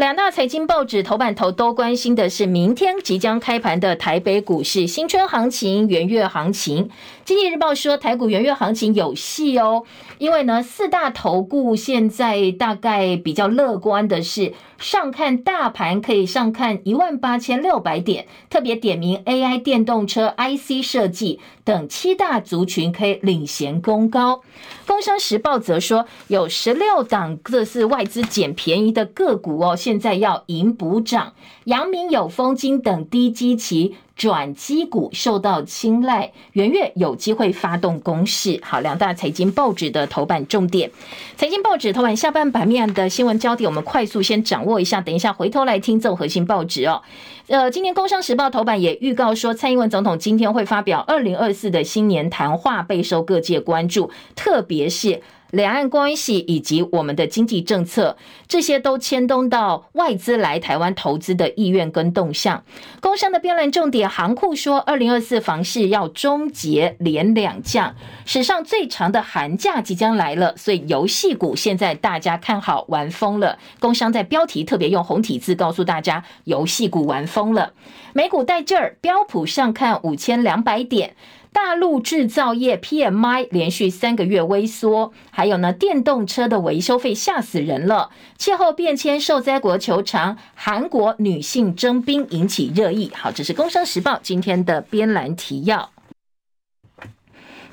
[0.00, 6.88] 两大财经报纸头版头都关心的是明天即将开盘的台北股市新春行情、元月行情。
[7.22, 9.82] 经济日报说台股元月行情有戏哦，
[10.16, 24.40] 因为呢四大投顾现在大概比较乐观的是上看大盘可以上看一万八千六百点，特别点名 AI、电动车、IC 设计等七大族群可以领衔攻高。
[24.86, 29.76] 工商时报则说有十六档各是外资捡便宜的个股哦。
[29.76, 38.60] 现在要迎补涨，阳明、有丰金等低基期转机股受到青睐，元月有机会发动攻势。
[38.62, 40.90] 好，两大财经报纸的头版重点，
[41.38, 47.00] 财经报纸头版下半版面的新闻焦点，我们快速先掌握一下，等一下回头来听综合性报纸哦。
[47.46, 55.22] 呃，今天工商时报头版也预告说，蔡英文总统今天会发表二零二四的新年谈话，备受各界关注，特别是。
[55.50, 62.62] 两岸关系以及我们的经济政策，这些都牵动到外资来台湾投资的意愿跟动向。
[63.00, 73.58] 工商的标栏重点，行库说，二零二四房市要终结连两降，史上最长的寒假即将来了，所以游戏股现在大家看好玩疯了。
[73.78, 77.72] 工商在标题特别用红体字告诉大家，游戏股玩疯了。
[78.12, 81.14] 美股带劲儿，标普上看五千两百点。
[81.52, 88.10] 大陆制造业 PMI 连续三个月微缩，还有呢，电动车的维修费吓死人了。
[88.38, 93.10] 气候变迁受灾国求偿，韩国女性征兵引起热议。
[93.14, 95.90] 好，这是《工商时报》今天的编栏提要。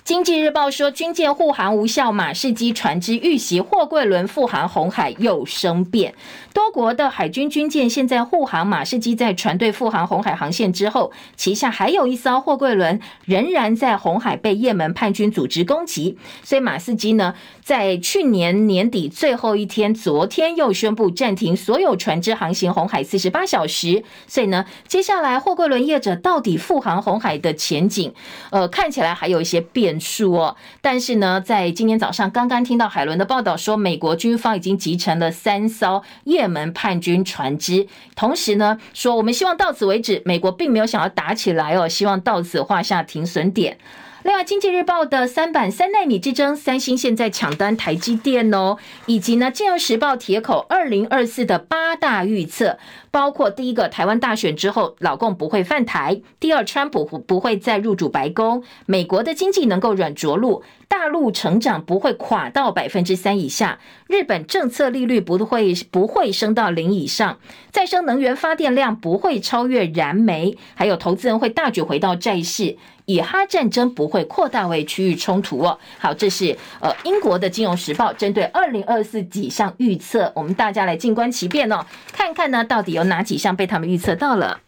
[0.07, 6.13] 经济日报说，军舰护航无效，马士基船只遇袭，货柜轮复航红海又生变。
[6.53, 16.17] 多国的海军军舰现在护航，马士基在船队复航红海航线之后，旗下还有一艘货柜轮仍然在红海被也门叛军组织攻击。
[16.41, 24.01] 所以马士基呢，在去年年底最后一天，昨天又宣布暂停所有船只航行红海四十八小时。
[24.25, 28.13] 所以呢，接下来货柜轮业者到底复航红海的前景，
[28.51, 43.77] 呃，看起来还有一些变数哦，但是呢，在今天早上刚刚听到海伦的报道说，美国军方已经集成了三艘也门叛军船只，同时呢说，我们希望到此为止，美国并没有想要打起来哦，希望到此画下停损点。
[44.23, 52.77] 另外，《经济日报》的三版三奈米之争，三星现在抢单台积电哦，以及呢，《金融时报》铁口二零二四的八大预测，
[53.17, 67.39] 包括第一个，台湾大选之后，老共不会犯台；第二，川普不会再入主白宫；美国的经济能够软着陆，大陆成长不会垮到百分之三以下；日本政策利率不会不会升到零以上；
[67.71, 72.77] 再生能源发电量不会超越燃煤；还有投资人会大举回到债市。
[73.09, 75.79] 以哈战争不会扩大为区域冲突哦。
[75.97, 84.59] 好，这是呃英国的金融时报针对二零二四几项预测，我们大家来静观其变哦，看看呢到底有哪几项被他们预测到了。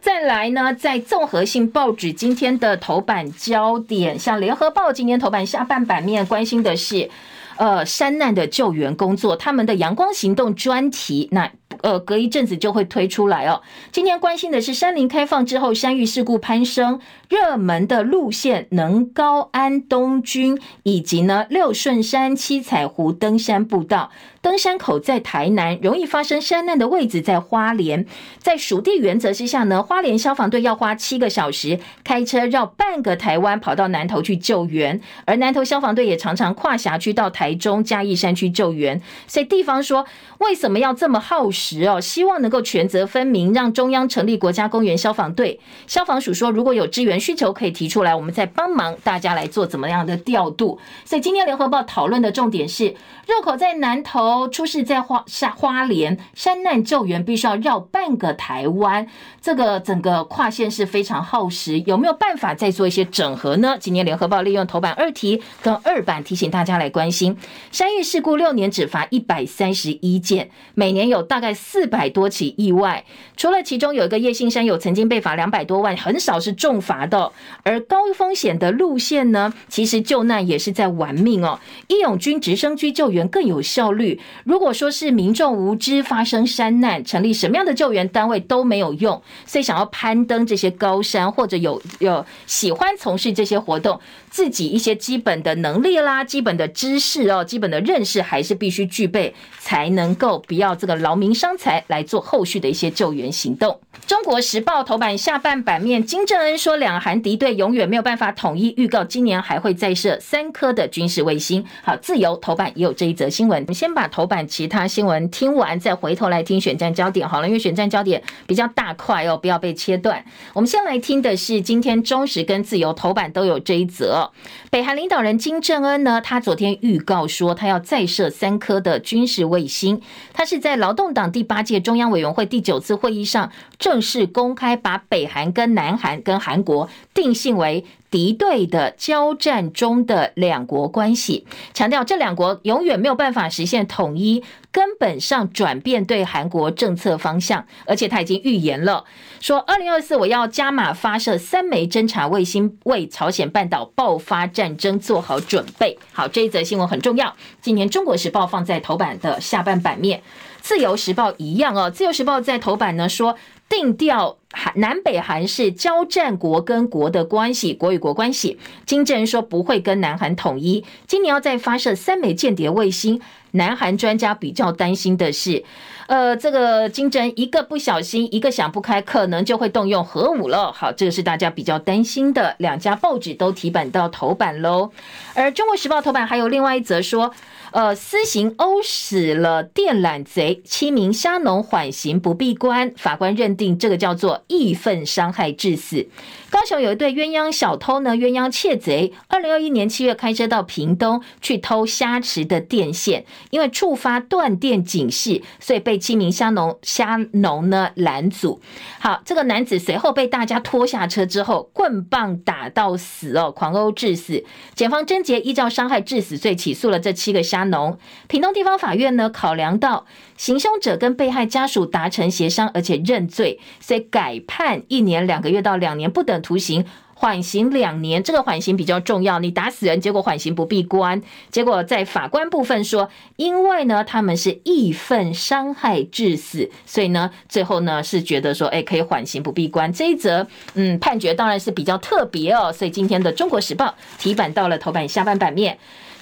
[0.00, 7.10] 再来呢，在综合性报纸今天的头版焦点，像联合报今天头版下半版面关心的是
[7.56, 11.50] 呃山难的救援工作，他们的阳光行动专题那。
[11.80, 13.62] 呃，隔一阵子就会推出来哦。
[13.92, 24.10] 今天关心的是山林开放之后，山域事故攀升，热门的路线能高安东军，以及呢六顺山七彩湖登山步道。
[24.40, 28.06] 登山口在台南，容易发生山难的位置在花莲。
[28.38, 39.02] 在属地原则之下呢，花莲消防队要花七个小时开车绕半个台湾跑到南投去救援，而南投消防队也常常跨辖区到台中嘉义山区救援。
[39.26, 40.06] 所以地方说，
[40.38, 42.00] 为什么要这么耗时哦？
[42.00, 45.58] 希望能够权责分明，让中央成立国家公园消防队。
[45.88, 50.78] 消防署说，如果有支援需求，可以提出来，我们再帮忙大家来做怎么样的调度。
[51.04, 52.94] 所以今天联合报讨论的重点是，
[53.26, 54.27] 入口在南投。
[54.48, 59.06] 出事在花山花莲山难救援，必须要绕半个台湾，
[59.40, 63.76] 这个整个跨线是非常耗时，有没有办法再做一些整合呢？
[63.78, 67.36] 今年联合报利用头版二题跟二版提醒大家来关心
[67.70, 73.04] 山域事故，六年只罚一百三十一件，每年有大概四百多起意外，
[73.36, 84.17] 除了其中有一个叶姓山友曾经被罚两百多万，很少是重罚的，而高风险的路线呢，其实救难也是在玩命哦，义勇军直升机救援更有效率。
[84.44, 94.00] 如果说是民众无知发生山难，成立什么样的救援单位都没有用，所以想要攀登这些高山，或者有有喜欢从事这些活动，
[94.30, 103.78] 自己一些基本的能力啦、基本的知识哦、基本的认识还是必须具备，才能够不要这个劳民伤财来做后续的一些救援行动。
[104.06, 111.64] 中国时报头版下半版面，金正恩说两韩敌对永远没有办法统一，预告今年还会再设三颗的军事卫星。
[111.82, 114.07] 好，自由头版也有这一则新闻，我们先把。
[114.08, 120.24] 头版其他新闻听完，再回头来听选战焦点好了，因为选战焦点比较大块哦，不要被切断。
[120.54, 124.30] 我们先来听的是今天中时跟自由头版都有这一则。
[124.70, 130.00] 北韩领导人金正恩呢，他昨天预告说他要再设三颗的军事卫星。
[130.32, 137.84] 他是在劳动党第八届中央委员会第九次会议上正式公开把北韩跟南韩跟韩国定性为。
[138.10, 144.42] 敌对的交战中的两国关系，强调这两国永远没有办法实现统一，
[144.72, 147.66] 根本上转变对韩国政策方向。
[147.86, 149.04] 而且他已经预言了，
[149.40, 155.98] 说二零二四我要加码发射三枚侦察卫星，为朝鲜半岛爆发战争做好准备。
[156.12, 157.36] 好，这一则新闻很重要。
[157.60, 160.20] 今年《中国时报》放在头版的下半版面，
[160.60, 163.36] 《自由时报》一样哦，《自由时报》在头版呢说。
[163.70, 168.58] 定调韩南北韩是交战国跟国的关系，国与国关系。
[168.86, 173.20] 金正恩说不会跟南韩统一，今年要再发射三枚间谍卫星。
[173.52, 175.64] 南韩专家比较担心的是，
[176.06, 180.72] 呃，这个金正一个不小心，一个想不开，可能就会动用核武了。
[180.72, 182.54] 好，这个是大家比较担心的。
[182.58, 184.90] 两家报纸都提版到头版喽。
[185.34, 187.34] 而中国时报头版还有另外一则说。
[187.70, 196.08] 呃，私刑殴死了电缆贼，七名虾农缓刑不闭关，法官认定这个叫做义愤伤害致死。
[196.50, 208.62] 高雄有一对鸳鸯小偷呢，鸳鸯窃贼，二零二一年七月开车到屏东去偷虾池的电线，因为触发断电警示，所以被七名虾农虾农呢拦阻。
[208.98, 214.42] 好，这个男子随后被大家拖下车之后，棍棒打到死哦，狂殴致死。
[214.74, 217.98] 检方侦结依照伤害致死罪起诉了这七个虾农。
[218.26, 220.06] 屏东地方法院呢，考量到
[220.38, 226.84] 行凶者跟被害家属达成协商，而且认罪，所以改判一年两个月到两年不等图形。
[227.20, 229.40] 缓刑两年，这个缓刑比较重要。
[229.40, 231.20] 你打死人，结果缓刑不闭关。
[231.50, 239.92] 结果在法官部分说，因为呢他们是义愤伤害致死，所以呢最后呢是觉得说，哎，可以缓刑不闭关。
[239.92, 242.72] 这一则嗯判决当然是比较特别哦。
[242.72, 243.86] 所以今天的《中国时报》
[244.22, 245.76] 题版到了头版下半版面。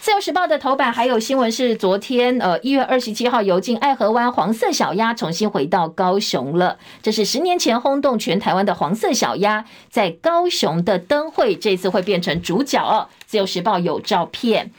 [0.07, 6.79] 自由时报的头版还有新闻是，昨天呃一月二十七号游进爱河湾黄色小鸭重新回到高雄了。
[7.03, 13.09] 这是十年前轰动全台湾的黄色小鸭，在高雄的灯会这次会变成主角哦。
[13.27, 14.71] 自由时报有照片，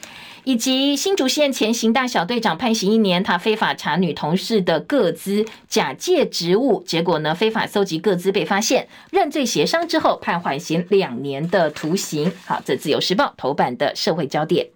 [0.45, 12.31] 以及新竹县前刑大小队长判刑一年，他非法查女同事的个资，假借职务，结果呢非法搜集个资被发现，认罪协商之后判缓刑两年的徒刑。
[12.45, 14.69] 好，这自由时报头版的社会焦点。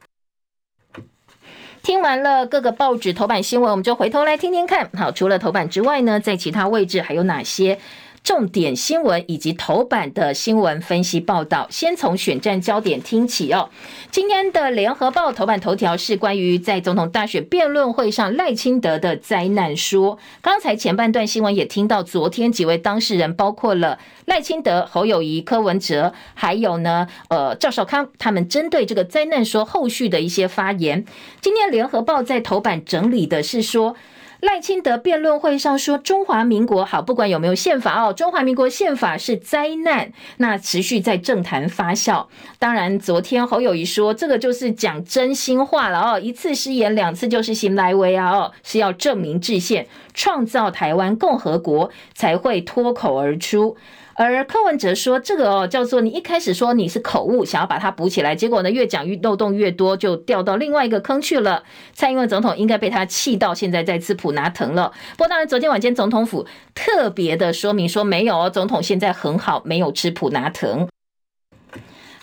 [1.84, 4.90] 听完了各个报纸头版新闻，我们就回头来听听看。
[4.96, 7.80] 好，除了头版之外呢，在其他位置还有哪些？
[8.24, 13.70] 重点新闻以及头版的新闻分析报道，先从选战焦点听起哦。
[14.12, 20.20] 今天的联合报头版头条是关于在总统大选辩论会上赖清德的灾难说。
[20.42, 31.04] 刚才前半段新闻也听到，昨天几位当事人，包括了赖清德、侯友宜、柯文哲，还有呢，呃，赵少康，他们针对这个灾难说后续的一些发言。
[31.42, 33.96] 今天联合报在头版整理的是说。
[34.42, 42.26] 赖清德辩论会上说：“中华民国好，不管有没有宪法哦，中华民国宪法是灾难。”那持续在政坛发酵。
[42.58, 53.78] 当然，昨天侯友谊说：“这个就是讲真心话了哦，一次失言，两次就是行来为啊哦，是要证明制宪，创造台湾共和国，才会脱口而出。”
[54.16, 61.64] 而柯文哲说：“这个哦，叫做你一开始说你是口误，想要把它补起来，结果呢越讲越漏洞越多，就掉到另外一个坑去了。
[61.94, 64.92] 蔡英文总统应该被他气到现在在吃普拿疼了。
[65.12, 66.46] 不过当然，昨天晚间总统府
[66.76, 70.88] 特别的说明说没有哦，总统现在很好，没有吃普拿疼。”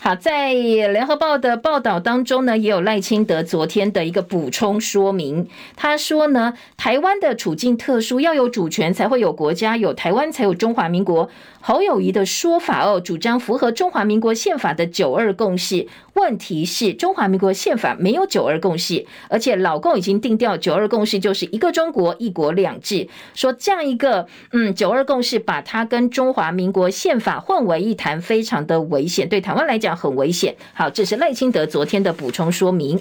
[0.01, 5.49] 好，在联合报的报道当中呢，也有赖清德昨天的一个补充说明。
[5.75, 11.29] 他说呢，台湾的处境特殊，要有主权才会有国家，有台湾才有中华民国。
[11.61, 15.87] 侯友宜的说法哦，主张符合中华民国宪法的九二共识。
[16.13, 23.07] 问题是中华民国宪法没有九二共识，而且老共已经定调九二共识就是一个中国一国两制。
[23.33, 30.55] 说这样一个嗯九二共识，把它跟中华民国宪法混为一谈，非常的危险，对台湾来讲很危险。
[30.73, 32.99] 好，这是赖清德昨天的补充说明。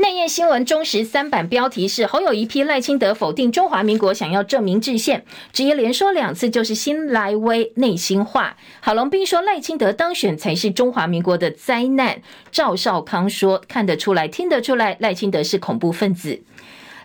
[0.00, 8.56] 内页新闻中时三版标题是侯有一批赖清德否定中华民国想要证明制宪，直接连说两次就是新来威内心话。
[8.78, 12.22] 郝龙斌说赖清德当选才是中华民国的灾难。
[12.52, 16.40] 赵少康说看得出来听得出来赖清德是恐怖分子。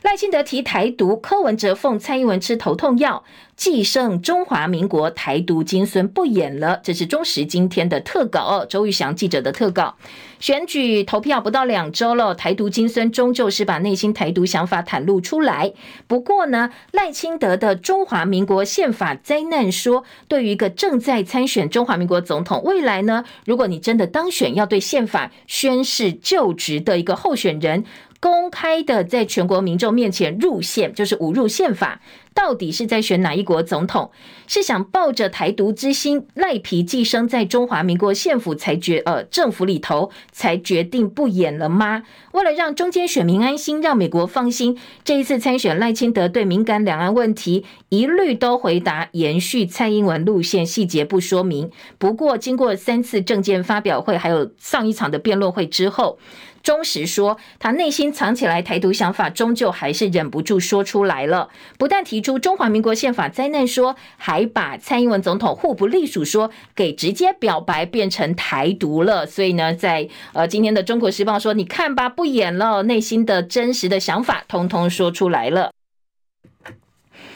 [0.04, 3.24] 赖清德提台独，柯文哲奉蔡英文吃头痛药，
[3.56, 6.82] 继胜中华民国台独金孙不演了。
[6.84, 9.95] 这是中时今天的特稿哦，周玉祥记者的特稿。
[10.41, 15.74] 选举投票不到两周了，台独金孙终究是把内心台独想法袒露出来。
[16.06, 27.86] 不过呢，赖清德的中华民国宪法灾难说，对于一个正在参选中华民国总统，未来呢，如果你真的当选，要对宪法宣誓就职的一个候选人。
[28.24, 31.99] 公开的在全国民众面前入宪，就是侮辱宪法。
[32.34, 34.11] 到底是在选哪一国总统？
[34.47, 42.03] 是想抱着台独之心，赖皮寄生在中华民国县府才决呃政府里头才决定不演了吗？
[42.32, 51.69] 为了让中间选民安心，让美国放心，这一次参选赖清德对敏感两岸问题一律都回答，延续蔡英文路线，细节不说明。
[51.97, 56.17] 不过经过三次政见发表会，还有上一场的辩论会之后。
[56.64, 61.49] 忠实说，他内心藏起来台独想法，终究还是忍不住说出来了。
[61.78, 69.26] 不但提出中华民国宪法灾难说，还把蔡英文总统互不隶属说给直接表白变成台独了。
[69.26, 75.72] 所以呢，在呃今天的中国时报说，你看吧，不演了，内心的真实的想法通通说出来了。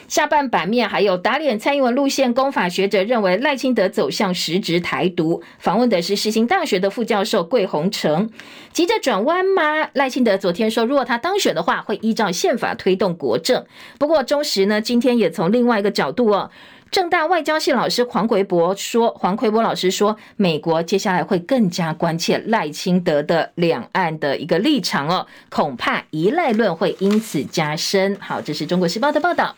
[0.08, 5.42] 下半版面还有打脸蔡英文路线，公法学者认为赖清德走向实质台独。
[5.58, 8.30] 访问的是世新大学的副教授桂宏成，
[8.72, 9.90] 急着转弯吗？
[9.92, 13.66] 赖清德昨天说，如果他当选的话，会依照宪法推动国政。
[13.98, 16.50] 不过中时呢，今天也从另外一个角度哦。
[16.90, 28.16] 政大外交系老师黄奎博说，黄奎博老师说，美国接下来会更加关切赖清德的两岸的一个立场哦，恐怕依赖论会因此加深。
[28.18, 29.54] 好，这是中国时报的报道。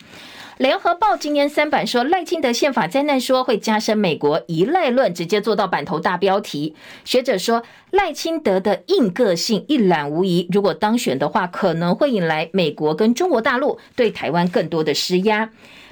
[0.61, 6.77] 联合报今年三版说，赖清德宪法灾难说会加深美国依赖论，直接做到版头大标题。
[7.03, 15.49] 学者说，赖清德的硬个性一览无遗，如果当选的话，可能会引来美国跟中国大陆对台湾更多的施压。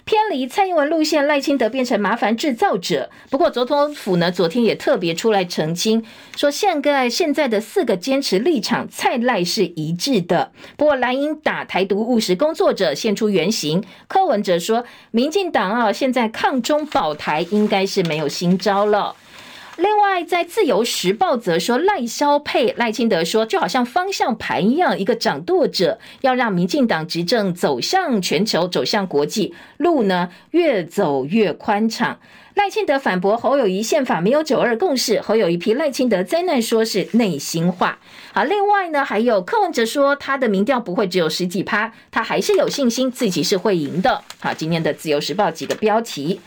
[0.09, 3.11] 偏离蔡英文路线，赖清德变成麻烦制造者。
[3.29, 6.03] 不过，总统府呢，昨天也特别出来澄清，
[6.35, 10.51] 说现在现在的四个坚持立场，蔡赖是一致的。
[10.79, 13.85] 不过，蓝英打台独务实工作者现出原形。
[14.07, 19.15] 柯文哲说，民进党啊，现在抗中保台应该是没有新招了。
[19.79, 32.19] 另外，在自由时报则说，赖萧配赖清德说，就好像方向盘一样，一个掌舵者要让民进党执政走向全球，走向国际，路呢越走越宽敞。
[32.57, 38.01] 赖清德反驳侯友宜宪法没有九二共识，侯友宜批赖清德灾难说是内心话。
[38.33, 44.25] 好，另外呢，还有柯文哲说他的民调不会只有十几趴，他还是有信心自己是会赢的。
[44.41, 46.41] 好，今天的自由时报几个标题。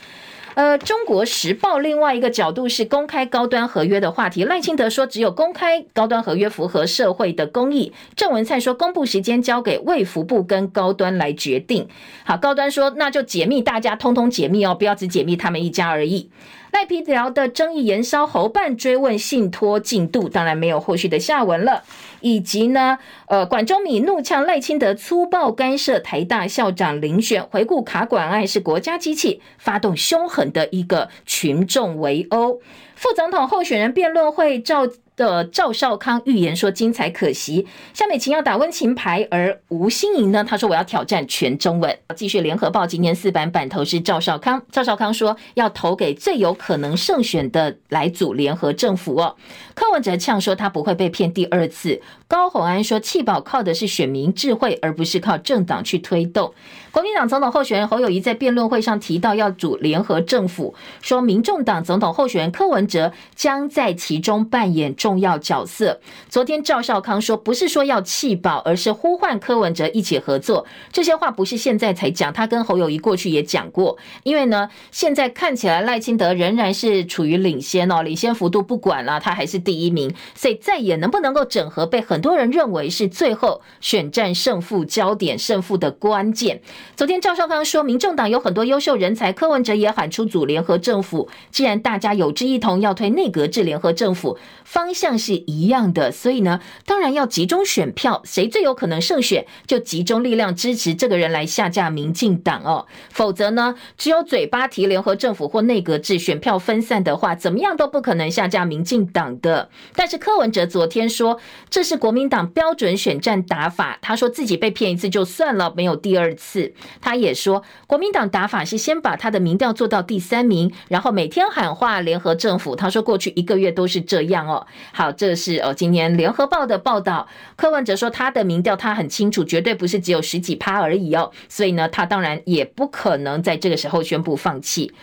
[0.56, 4.44] 呃，《中国时报》另外一个角度是公开高端合约的话题。
[4.44, 7.94] 赖清德说，只有公开高端合约符合社会的公益。
[8.16, 11.88] 郑文灿说，公布时间交给卫福部跟高端来决定。
[12.26, 16.30] 好，高端说，那就解密，大家通通解密哦，不要只解密他们一家而已。
[16.72, 21.84] 赖皮寮的争议延烧，侯办追问信托进度，当然没有后续的下文了。
[22.22, 32.62] 以及呢，呃，管中米怒呛赖清德粗暴干涉台大校长遴选，回顾卡管案是国家机器发动凶狠的一个群众围殴。
[32.96, 34.88] 副总统候选人辩论会照。
[35.16, 41.98] 的赵少康预言说精彩可惜，夏美琴要打温情牌，而吴欣盈呢，他说我要挑战全中文。
[42.16, 49.36] 继续联合报今天四版版头是赵少康，赵少康说要投给最有可能胜选的来组联合政府哦。
[49.74, 52.02] 柯文哲呛说他不会被骗第二次。
[52.28, 56.54] 高虹安说弃保靠的是选民智慧，而不是靠政党去推动。
[56.90, 66.00] 国民党总统候选人侯友谊在辩论会上提到要组联合政府，说民众党总统候选人柯文哲将在其中扮演重重要角色。
[66.30, 70.66] 昨天赵少康说，不是说要弃保，而是呼唤柯文哲一起合作。
[70.90, 73.98] 这些话不是现在才讲，他跟侯友谊过去也讲过。
[74.24, 80.16] 因为呢，现在看起来赖清德仍然是处于领先哦，领先幅度不管了，他还是第一名。
[80.34, 86.62] 所以再也能不能够整合，被很多人认为是最后选战胜负焦点、胜负的关键。
[86.96, 91.28] 昨天赵少康说，民众党有很多优秀人才，柯文哲也喊出组联合政府。
[91.50, 102.86] 既然大家有志一同，要推内阁制联合政府，方向是一样的，所以呢，当然要集中选票，谁最有可能胜选，就集中力量支持这个人来下架民进党哦。
[103.10, 109.70] 否则呢，只有嘴巴提联合政府或内阁制，选票分散的话，怎么样都不可能下架民进党的。
[109.96, 111.40] 但是柯文哲昨天说，
[111.70, 116.74] 这是国民党标准选战打法，他说自己被骗一次就算了，没有第二次。
[117.02, 122.76] 他也说，国民党打法是先把他的民调做到第三名，然后每天喊话联合政府。
[122.76, 124.66] 他说过去一个月都是这样哦。
[124.92, 127.28] 好，这是哦，今天联合报的报道。
[127.56, 131.32] 柯文哲说他的民调他很清楚，绝对不是只有十几趴而已哦。
[131.48, 134.94] 所以呢，他当然也不可能在这个时候宣布放弃。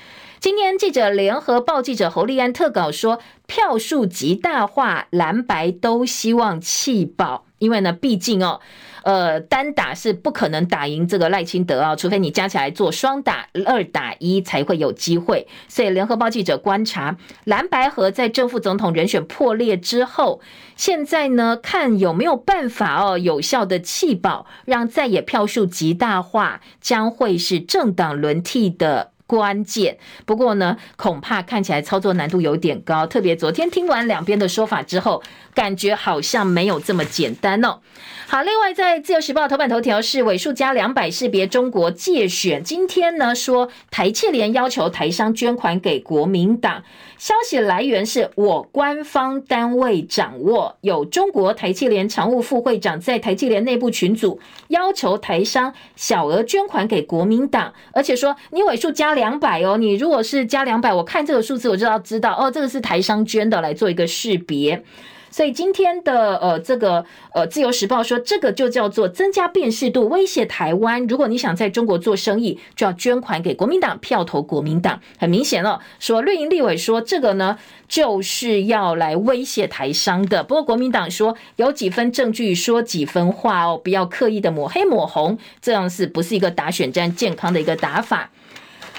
[0.40, 8.60] 今天记者联合报记者侯立安特稿说，票数极大化，蓝白都希望弃保，因为呢，毕竟哦。
[9.02, 15.46] 呃，单打是不可能打赢这个赖清德啊，除非你加起来做双打，二打一才会有机会。
[15.68, 20.40] 所以，联合报记者观察，蓝白合在正副总统人选破裂之后，
[20.76, 29.98] 现在呢，看有没有办法哦，有效的弃保，让在野票数极大化，将会是政党轮替的关键。
[30.26, 35.22] 不过呢，恐怕看起来操作难度有点高，特别昨天听完两边的说法之后，
[35.54, 37.78] 感觉好像没有这么简单哦。
[38.26, 42.64] 好，另外在自由时报头版头条是尾数加两百识别中国借选。
[42.64, 46.82] 今天呢说台企联要求台商捐款给国民党，
[47.18, 64.82] 消息来源是我官方单位掌握，有中国台企联常务副会长在台企联内部群组要求台商小额捐款给国民党，而且说你尾数加两百哦，你如果是加两百，我看这个数字我就要知道哦，这个是台商捐的，来做一个识别。
[65.30, 67.04] 所以今天的呃这个
[67.34, 71.06] 呃自由时报说，这个就叫做增加辨识度，威胁台湾。
[71.06, 74.98] 如果你想在中国做生意，就要捐款给国民党，票投国民党。
[75.18, 80.42] 很明显了，说绿营立委说这个呢，就是要来威胁台商的。
[80.42, 88.30] 不过国民党说有几分证据说几分话哦，不要刻意的抹黑抹红，这样是不是一个打选战健康的一个打法？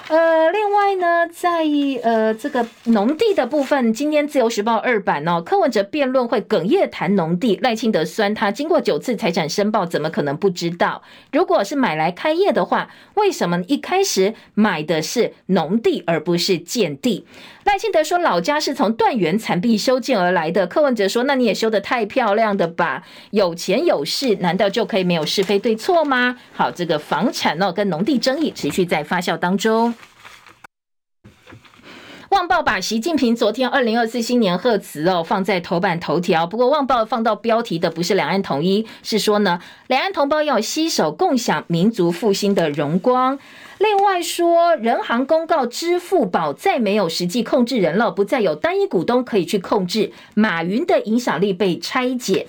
[0.09, 1.63] 呃，另外呢，在
[2.01, 11.03] 呃这个农地的部分，今天自由时报二版哦，柯文哲辩论会哽咽谈农地，赖清德酸他经过九次财产申报，怎么可能不知道？
[11.31, 17.27] 如果是买来开业的话，为什么一开始买的是农地而不是建地？
[17.65, 23.03] 赖清德说老家是从断垣残壁修建而来的，柯文哲说那你也修得太漂亮的吧？
[23.31, 26.37] 有钱有势，难道就可以没有是非对错吗？
[26.53, 29.93] 好，这个房产哦跟农地争议持续在发酵当中。
[32.29, 43.37] 旺报把习近平昨天二零二四新年贺词哦放在头版头条，不过旺报放到标题的不是两岸统一，是说呢两岸同胞要携手共享民族复兴的荣光。
[43.79, 52.47] 另外说，人行公告支付宝再没有实际控制人了，不再有单一股东可以去控制，马云的影响力被拆解。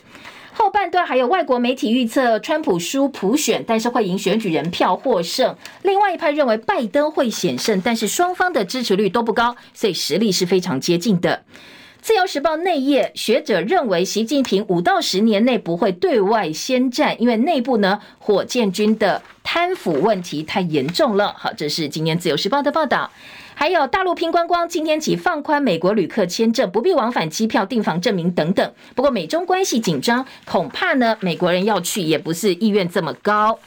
[0.53, 5.55] 后半段还有外国媒体预测川普输普选，但是会赢选举人票获胜。
[5.83, 11.45] 另外一派认为拜登会险胜，但是双方的支持率都不高，所以实力是非常接近的。
[12.03, 19.23] 自由时报内页学者认为，习近平五到十年内不会对外宣战，因为内部呢火箭军的
[19.53, 21.35] 贪腐问题太严重了。
[21.37, 23.11] 好，这是今天自由时报的报道。
[23.57, 28.73] 还有大陆拼观光，今天起放宽美国旅客签证，不必往返机票、订房证明等等。
[28.95, 33.59] 不过美中关系紧张，恐怕呢美国人要去也不是意愿这么高。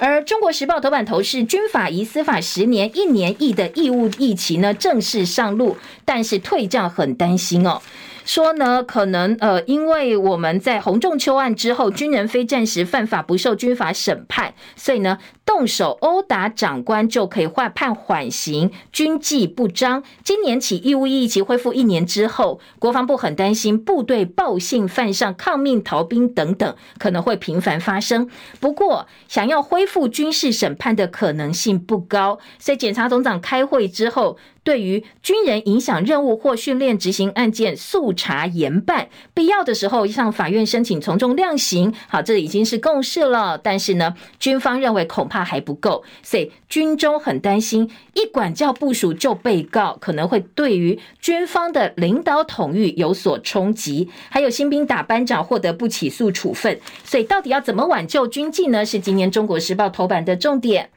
[0.00, 7.80] 而中国时报头版头是军法移司法十年一年役的义务役期呢正式上路，但是退将很担心哦。
[8.28, 15.16] 说呢，可能呃，因为我们在洪仲丘案之后，军人非战时犯法不受军法审判，所以呢，
[15.46, 20.02] 动手殴打长官就可以换判缓刑，军纪不彰。
[20.22, 28.28] 今年起义务役期恢复一年之后，国防部很担心部队报信犯上、抗命逃兵等等可能会频繁发生。
[28.60, 34.36] 不过，想要恢复军事审判的可能性不高，所以检察总长开会之后。
[34.68, 41.94] 对于军人影响任务或训练执行案件速查严办，必要的时候向法院申请从重量刑。
[42.06, 43.56] 好，这已经是共识了。
[43.56, 54.10] 但是呢，军方认为恐怕还不够，所以军中很担心，一管教部署就被告，可能会对于军方的领导统御有所冲击。
[54.28, 58.84] 还有新兵打班长获得不起诉处分，所以到底要怎么挽救军纪呢？
[58.84, 60.90] 是今年中国时报头版的重点。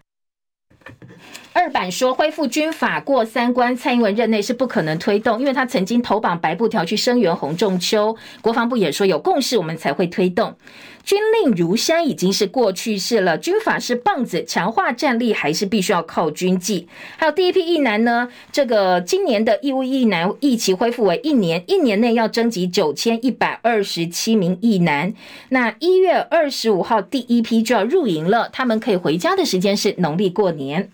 [1.53, 8.15] 二版说恢复军法过三关，蔡英文任内是不可能推动，因为他曾经投绑白布条去声援洪仲丘。
[8.39, 10.55] 国防部也说有共识，我们才会推动。
[11.03, 16.87] 军令如山已经是过去式了，军法是棒子，强化战力还是必须要靠军纪。
[17.17, 25.13] 还有第一批役男呢，这个今年的义务役男役期恢复为一年，一年内要征集九千一百二十七名役男。
[25.49, 30.89] 那一月二十五号第一批就要入营了，他们可以回家的时间是农历过年。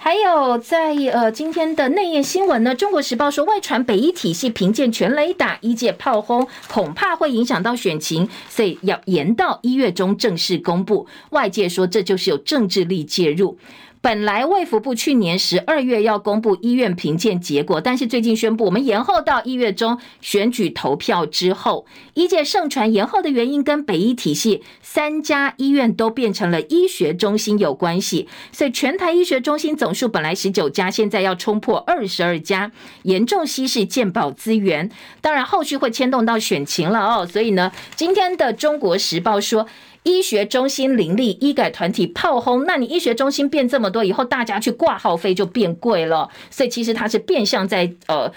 [0.00, 11.06] 还有在呃今天的内页新闻呢，《中国时报》说外传北一体系评鉴全雷打，一届炮轰恐怕会影响到选情，所以要延到一月中正式公布。
[11.30, 13.58] 外界说这就是有政治力介入。
[14.00, 21.84] 本来卫福部去年十二月要公布医院评鉴结果，但是最近宣布我们延后到一月中选举投票之后。
[22.14, 32.70] 医界盛传延后的原因跟北医体系三家医院都变成了医学中心有关系，所以全台医学中心总数本来十九家，现在要冲破二十二家，
[33.02, 34.90] 严重稀释健保资源。
[35.20, 37.26] 当然后续会牵动到选情了哦。
[37.26, 39.66] 所以呢，今天的中国时报说。
[40.04, 48.32] 医学中心林立，医改团体炮轰，那你医学中心变这么多以后，大家去挂号费就变贵了，所以其实它是变相在呃，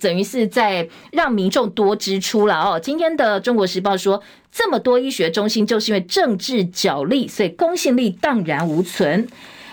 [0.00, 2.80] 等于是在让民众多支出了哦。
[2.80, 9.26] 今天的中国时报说，这么多医学中心就是因为政治角力，所以公信力荡然无存。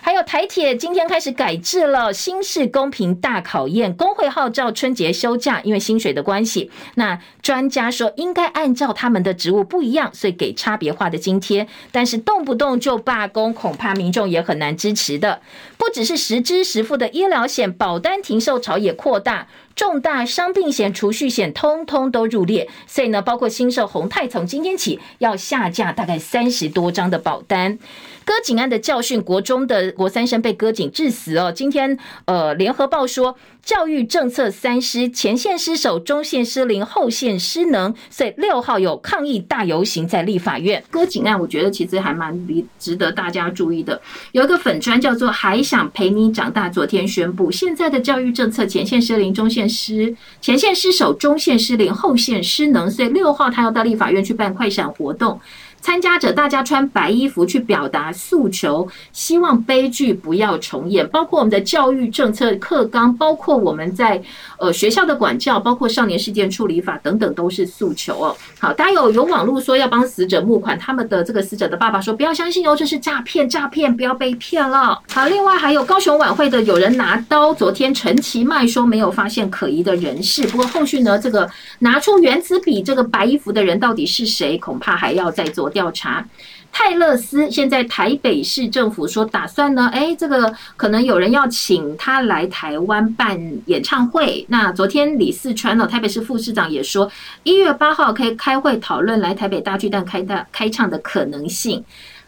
[0.04, 6.72] 还有台铁今天开始改制了，新式公平大考验，工会号召春节休假，因为薪水的关系。
[6.96, 11.68] 那专家说应该按照他们的职务不一样，所以给差别化的津贴。
[11.92, 15.42] 但是动不动就罢工，恐怕民众也很难支持的。
[15.78, 19.48] 不只是实支实付的医疗险保单停售潮也扩大。
[19.74, 27.80] 重大伤病险、储蓄险通通都入列，所以呢，包括新售宏泰从今天起要下架大概三十多张的保单。
[28.32, 31.52] 割颈案的教训，国中的国三生被割颈致死哦。
[31.54, 33.36] 今天呃，联合报说。
[33.64, 37.94] 教育政策三失，前线失守，中线失灵，后线失能。
[38.10, 40.84] 所以六号有抗议大游行在立法院。
[40.90, 42.36] 割颈案，我觉得其实还蛮
[42.80, 44.02] 值得大家注意的。
[44.32, 52.90] 有一个粉专叫做“还想陪你长大”，昨天宣布现在的教育政策前线失灵，中线失前线失守，中线失灵，后线失能。
[52.90, 55.40] 所以六号他要到立法院去办快闪活动。
[55.82, 61.08] 参加者大家穿白衣服去表达诉求，希望悲剧不要重演。
[61.10, 64.22] 包括我们的教育政策课纲，包括我们在
[64.60, 68.38] 呃学校的管教，包括少年事件处理法等等，都是诉求哦。
[68.60, 75.02] 好，大家有有网络说要帮死者募款，他们的这个死者的爸爸说不要相信哦，这是诈骗，诈骗，不要被骗了。
[75.12, 86.24] 好，另外还有高雄晚会的有人拿刀，昨天陈其迈说没有发现可疑的人士，不过后续呢，这个拿出原子笔这个白衣服的人到底是谁，恐怕还要再做调查。
[86.74, 94.46] 泰勒斯现在台北市政府说打算呢，哎，这个可能有人要请他来台湾办演唱会。
[94.48, 97.12] 那昨天李四川呢，台北市副市长也说，
[97.44, 101.84] 一月八号可以开会讨论来台北大巨蛋开大开唱的可能性。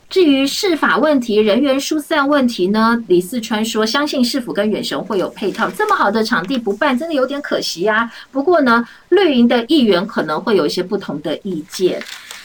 [0.10, 5.72] 至于市法问题、人员疏散问题呢，李四川说，相信市府跟远雄会有配套。
[5.72, 8.12] 这么好的场地不办，真的有点可惜啊。
[8.30, 12.04] 不过呢，绿营的议员可能会有一些不同的意见。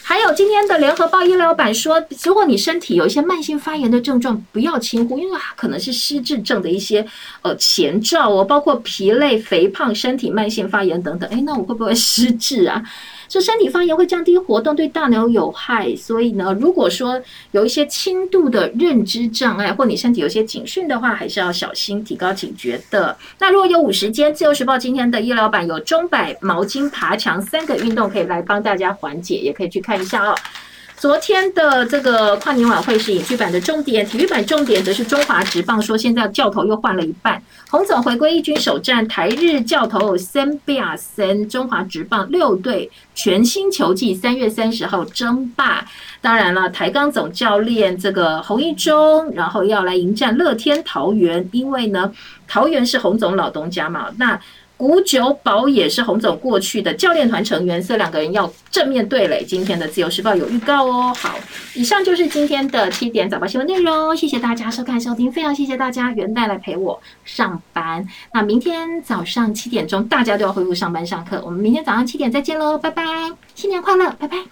[0.09, 7.05] 还有今天的联合报医疗版说，如果你身体有一些慢性发炎的症状，不要轻忽，因为它可能是失智症的一些
[7.43, 11.29] 呃前兆哦，包括疲累、肥胖、身体慢性发炎等等。
[11.29, 12.81] 诶，那我会不会失智啊？
[13.29, 15.95] 说身体发炎会降低活动，对大脑有害。
[15.95, 17.21] 所以呢，如果说
[17.51, 23.15] 有一些轻度的认知障碍，或你身体有些警讯的话，还是要小心，提高警觉的。
[23.37, 30.35] 那如果有五十间，自由时报今天的医疗版有钟摆、毛巾、爬墙三个运动可以来帮大家缓解，也可以去看一下哦。
[30.99, 45.85] 昨天的这个跨年晚会是影剧版的重点，体育版重点则是中华职棒说现在教头又换了一半，洪总回归一军首战，台日教头森比亚森，中华职棒六队全新球季三月三十号争霸。
[46.19, 52.11] 当然了，台钢总教练这个洪一中，然后要来迎战乐天桃园，因为呢
[52.45, 54.37] 桃园是洪总老东家嘛，那。
[54.79, 59.43] 古久保也是洪总过去的教练团成员，所以两个人要正面对垒。
[59.43, 61.13] 今天的自由时报有预告哦。
[61.17, 61.37] 好，
[61.75, 68.07] 以上就是今天的七点早报新闻内容，谢谢大家收看收听，非常谢谢大家元旦来陪我上班。
[68.33, 73.03] 那明天早上七点钟大家都要恢复上班上课，我们明天早上七点再见喽，拜拜，
[73.55, 74.49] 新年快乐，拜拜。